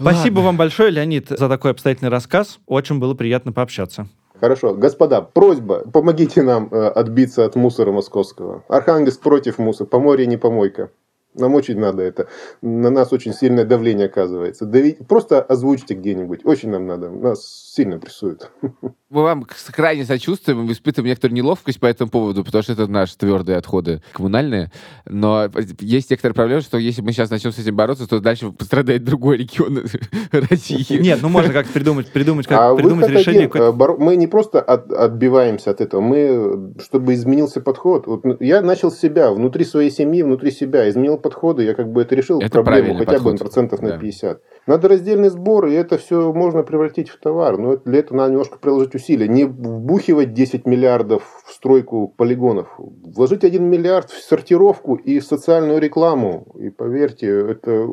Спасибо 0.00 0.40
вам 0.40 0.56
большое, 0.56 0.90
Леонид, 0.90 1.28
за 1.28 1.48
такой 1.48 1.70
обстоятельный 1.70 2.10
рассказ. 2.10 2.58
Очень 2.66 2.98
было 2.98 3.14
приятно 3.14 3.52
пообщаться. 3.52 4.08
Хорошо, 4.44 4.74
господа, 4.74 5.22
просьба, 5.22 5.84
помогите 5.90 6.42
нам 6.42 6.68
э, 6.70 6.88
отбиться 6.88 7.46
от 7.46 7.56
мусора 7.56 7.92
московского. 7.92 8.62
Архангельск 8.68 9.22
против 9.22 9.56
мусора, 9.56 9.88
поморье 9.88 10.26
не 10.26 10.36
помойка. 10.36 10.90
Нам 11.34 11.54
очень 11.54 11.78
надо 11.78 12.02
это. 12.02 12.28
На 12.62 12.90
нас 12.90 13.12
очень 13.12 13.32
сильное 13.32 13.64
давление 13.64 14.06
оказывается. 14.06 14.64
Дави- 14.66 15.02
Просто 15.04 15.40
озвучьте 15.42 15.94
где-нибудь. 15.94 16.40
Очень 16.44 16.70
нам 16.70 16.86
надо. 16.86 17.10
Нас 17.10 17.44
сильно 17.74 17.98
прессуют. 17.98 18.50
Мы 19.10 19.22
вам 19.22 19.46
крайне 19.72 20.04
сочувствуем, 20.04 20.70
испытываем 20.72 21.10
некоторую 21.10 21.36
неловкость 21.36 21.78
по 21.78 21.86
этому 21.86 22.10
поводу, 22.10 22.42
потому 22.44 22.62
что 22.62 22.72
это 22.72 22.88
наши 22.88 23.16
твердые 23.16 23.58
отходы 23.58 24.02
коммунальные. 24.12 24.72
Но 25.06 25.48
есть 25.80 26.10
некоторая 26.10 26.34
проблема, 26.34 26.62
что 26.62 26.78
если 26.78 27.00
мы 27.02 27.12
сейчас 27.12 27.30
начнем 27.30 27.52
с 27.52 27.58
этим 27.58 27.76
бороться, 27.76 28.08
то 28.08 28.18
дальше 28.18 28.50
пострадает 28.50 29.04
другой 29.04 29.36
регион 29.38 29.84
России. 30.32 30.98
Нет, 31.00 31.20
ну 31.22 31.28
можно 31.28 31.52
как-то 31.52 31.72
придумать, 31.72 32.08
придумать, 32.12 32.46
как 32.46 32.58
а 32.60 32.74
придумать 32.74 33.08
решение. 33.08 33.46
один. 33.46 33.62
Э, 33.62 33.70
боро- 33.72 33.96
Мы 33.98 34.16
не 34.16 34.26
просто 34.26 34.60
от- 34.60 34.90
отбиваемся 34.92 35.70
от 35.70 35.80
этого, 35.80 36.00
мы, 36.00 36.16
э, 36.18 36.82
чтобы 36.82 37.14
изменился 37.14 37.60
подход. 37.60 38.06
Вот 38.08 38.24
ну, 38.24 38.36
я 38.40 38.62
начал 38.62 38.90
с 38.90 38.98
себя, 38.98 39.30
внутри 39.30 39.64
своей 39.64 39.90
семьи, 39.90 40.22
внутри 40.22 40.50
себя, 40.50 40.88
изменил 40.88 41.18
подходы, 41.24 41.64
я 41.64 41.74
как 41.74 41.90
бы 41.90 42.02
это 42.02 42.14
решил 42.14 42.38
Это 42.40 42.62
проблему 42.62 42.94
хотя 42.98 43.12
бы 43.12 43.30
подход. 43.30 43.38
процентов 43.40 43.80
на 43.82 43.88
Да. 43.88 43.98
50. 43.98 44.40
Надо 44.66 44.88
раздельный 44.88 45.30
сбор, 45.30 45.66
и 45.66 45.72
это 45.72 45.98
все 45.98 46.32
можно 46.32 46.62
превратить 46.62 47.08
в 47.08 47.18
товар. 47.18 47.58
Но 47.58 47.76
для 47.78 47.98
этого 48.00 48.18
надо 48.18 48.30
немножко 48.32 48.58
приложить 48.58 48.94
усилия. 48.94 49.26
Не 49.28 49.44
вбухивать 49.44 50.32
10 50.34 50.66
миллиардов 50.66 51.22
в 51.46 51.52
стройку 51.52 52.08
полигонов. 52.16 52.68
Вложить 52.78 53.44
1 53.44 53.62
миллиард 53.64 54.10
в 54.10 54.22
сортировку 54.22 54.94
и 54.94 55.18
в 55.18 55.24
социальную 55.24 55.80
рекламу. 55.80 56.46
И 56.58 56.70
поверьте, 56.70 57.26
это 57.28 57.86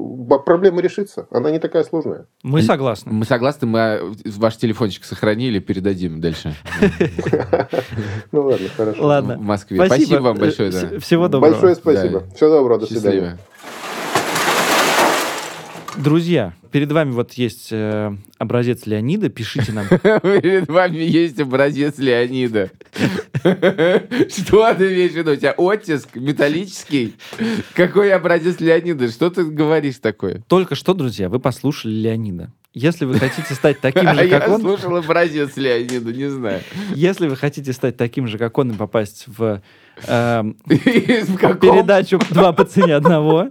проблема 0.46 0.82
решится. 0.82 1.28
Она 1.32 1.52
не 1.52 1.60
такая 1.60 1.84
сложная. 1.84 2.26
Мы 2.44 2.62
согласны. 2.62 3.12
Мы 3.14 3.26
согласны, 3.26 3.68
мы 3.68 3.80
а, 3.80 4.00
ваш 4.38 4.58
телефончик 4.58 5.04
сохранили, 5.06 5.60
передадим 5.60 6.20
дальше 6.22 6.54
Ну 8.32 8.42
ладно, 8.42 8.68
хорошо. 8.76 9.06
Ладно. 9.06 9.38
в 9.38 9.42
Москве. 9.42 9.86
Спасибо 9.86 10.20
вам 10.22 10.38
большое, 10.38 10.72
Э, 10.72 11.00
Всего 11.00 11.28
доброго. 11.28 11.52
Большое 11.52 11.76
спасибо. 11.76 12.24
Всего 12.36 12.50
доброго, 12.50 12.80
до 12.80 12.86
свидания. 12.86 13.21
Счастливо. 13.22 13.38
Друзья, 15.98 16.54
перед 16.72 16.92
вами 16.92 17.12
вот 17.12 17.34
есть 17.34 17.68
э, 17.72 18.16
образец 18.38 18.86
Леонида. 18.86 19.30
Пишите 19.30 19.72
нам. 19.74 19.88
Перед 19.90 20.70
вами 20.70 20.98
есть 20.98 21.40
образец 21.40 21.98
Леонида. 21.98 22.72
Что 23.44 24.74
ты 24.74 24.94
имеешь 24.94 25.12
в 25.12 25.16
виду? 25.16 25.34
У 25.34 25.36
тебя 25.36 25.52
оттиск 25.58 26.16
металлический? 26.16 27.16
Какой 27.74 28.14
образец 28.14 28.60
Леонида? 28.60 29.10
Что 29.10 29.30
ты 29.30 29.44
говоришь 29.44 29.98
такое? 29.98 30.42
Только 30.48 30.76
что, 30.76 30.94
друзья, 30.94 31.30
вы 31.30 31.40
послушали 31.40 31.94
Леонида. 31.94 32.52
Если 32.74 33.04
вы 33.04 33.20
хотите 33.20 33.54
стать 33.54 33.82
таким 33.82 34.08
А 34.08 34.16
же, 34.16 34.26
я 34.26 34.40
как 34.40 34.50
он, 34.50 34.62
слушал 34.62 34.96
образец 34.96 35.58
Леонида, 35.58 36.14
не 36.14 36.30
знаю. 36.30 36.62
если 36.96 37.28
вы 37.28 37.36
хотите 37.36 37.74
стать 37.74 37.98
таким 37.98 38.28
же, 38.28 38.38
как 38.38 38.58
он, 38.58 38.72
и 38.72 38.76
попасть 38.76 39.26
в? 39.28 39.62
Передачу 41.60 42.20
«Два 42.30 42.54
по 42.54 42.66
цене 42.66 42.96
одного», 42.96 43.50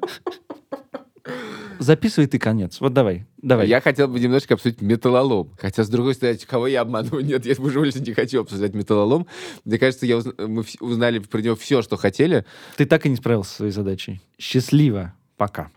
записывай 1.78 2.26
ты 2.28 2.38
конец. 2.38 2.80
Вот 2.80 2.92
давай, 2.92 3.26
давай. 3.40 3.66
Я 3.66 3.80
хотел 3.80 4.08
бы 4.08 4.20
немножко 4.20 4.54
обсудить 4.54 4.80
металлолом. 4.82 5.50
Хотя, 5.58 5.82
с 5.84 5.88
другой 5.88 6.14
стороны, 6.14 6.38
кого 6.46 6.66
я 6.66 6.82
обманываю? 6.82 7.24
Нет, 7.24 7.46
я 7.46 7.54
уже 7.58 7.78
больше 7.78 8.00
не 8.00 8.12
хочу 8.12 8.40
обсуждать 8.42 8.74
металлолом. 8.74 9.26
Мне 9.64 9.78
кажется, 9.78 10.06
я 10.06 10.18
уз- 10.18 10.34
мы 10.38 10.64
узнали 10.80 11.18
про 11.20 11.40
него 11.40 11.56
все, 11.56 11.82
что 11.82 11.96
хотели. 11.96 12.44
Ты 12.76 12.86
так 12.86 13.06
и 13.06 13.08
не 13.08 13.16
справился 13.16 13.50
со 13.50 13.56
своей 13.58 13.72
задачей. 13.72 14.20
Счастливо. 14.38 15.14
Пока. 15.36 15.70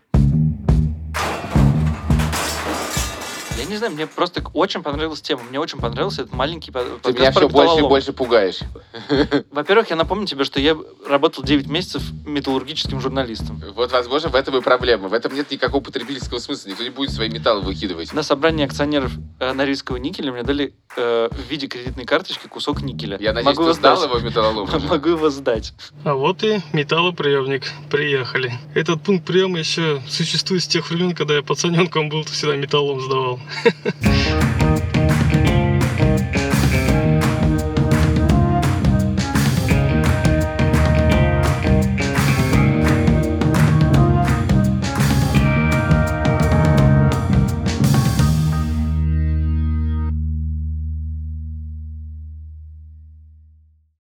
Я 3.64 3.70
не 3.70 3.76
знаю, 3.78 3.94
мне 3.94 4.06
просто 4.06 4.42
очень 4.52 4.82
понравилась 4.82 5.22
тема. 5.22 5.42
Мне 5.48 5.58
очень 5.58 5.78
понравился 5.78 6.22
этот 6.22 6.34
маленький 6.34 6.70
под- 6.70 6.84
Ты 6.84 7.12
подкаст 7.14 7.18
меня 7.18 7.30
все 7.32 7.48
больше 7.48 7.78
и 7.78 7.82
больше 7.82 8.12
пугаешь. 8.12 8.58
Во-первых, 9.50 9.88
я 9.88 9.96
напомню 9.96 10.26
тебе, 10.26 10.44
что 10.44 10.60
я 10.60 10.76
работал 11.08 11.42
9 11.42 11.66
месяцев 11.66 12.02
металлургическим 12.26 13.00
журналистом. 13.00 13.62
Вот, 13.74 13.90
возможно, 13.92 14.28
в 14.28 14.34
этом 14.34 14.58
и 14.58 14.60
проблема. 14.60 15.08
В 15.08 15.14
этом 15.14 15.34
нет 15.34 15.50
никакого 15.50 15.82
потребительского 15.82 16.38
смысла. 16.40 16.68
Никто 16.68 16.82
не 16.84 16.90
будет 16.90 17.10
свои 17.10 17.30
металлы 17.30 17.62
выкидывать. 17.62 18.12
На 18.12 18.22
собрании 18.22 18.66
акционеров 18.66 19.12
э, 19.40 19.52
Норильского 19.54 19.96
никеля 19.96 20.30
мне 20.30 20.42
дали 20.42 20.74
э, 20.96 21.28
в 21.32 21.50
виде 21.50 21.66
кредитной 21.66 22.04
карточки 22.04 22.46
кусок 22.48 22.82
никеля. 22.82 23.16
Я 23.18 23.32
надеюсь, 23.32 23.56
Могу 23.56 23.68
ты 23.70 23.74
сдал 23.74 24.04
его 24.04 24.18
металлолом? 24.18 24.68
Могу 24.88 25.08
его 25.08 25.30
сдать. 25.30 25.72
А 26.04 26.12
вот 26.12 26.44
и 26.44 26.60
металлоприемник. 26.74 27.62
Приехали. 27.90 28.52
Этот 28.74 29.02
пункт 29.02 29.24
приема 29.24 29.58
еще 29.58 30.02
существует 30.06 30.62
с 30.62 30.66
тех 30.66 30.90
времен, 30.90 31.14
когда 31.14 31.34
я 31.34 31.42
пацаненком 31.42 32.10
был, 32.10 32.24
то 32.24 32.32
всегда 32.32 32.56
металлом 32.56 33.00
сдавал. 33.00 33.40
Thank 33.54 34.84
you. 34.88 34.93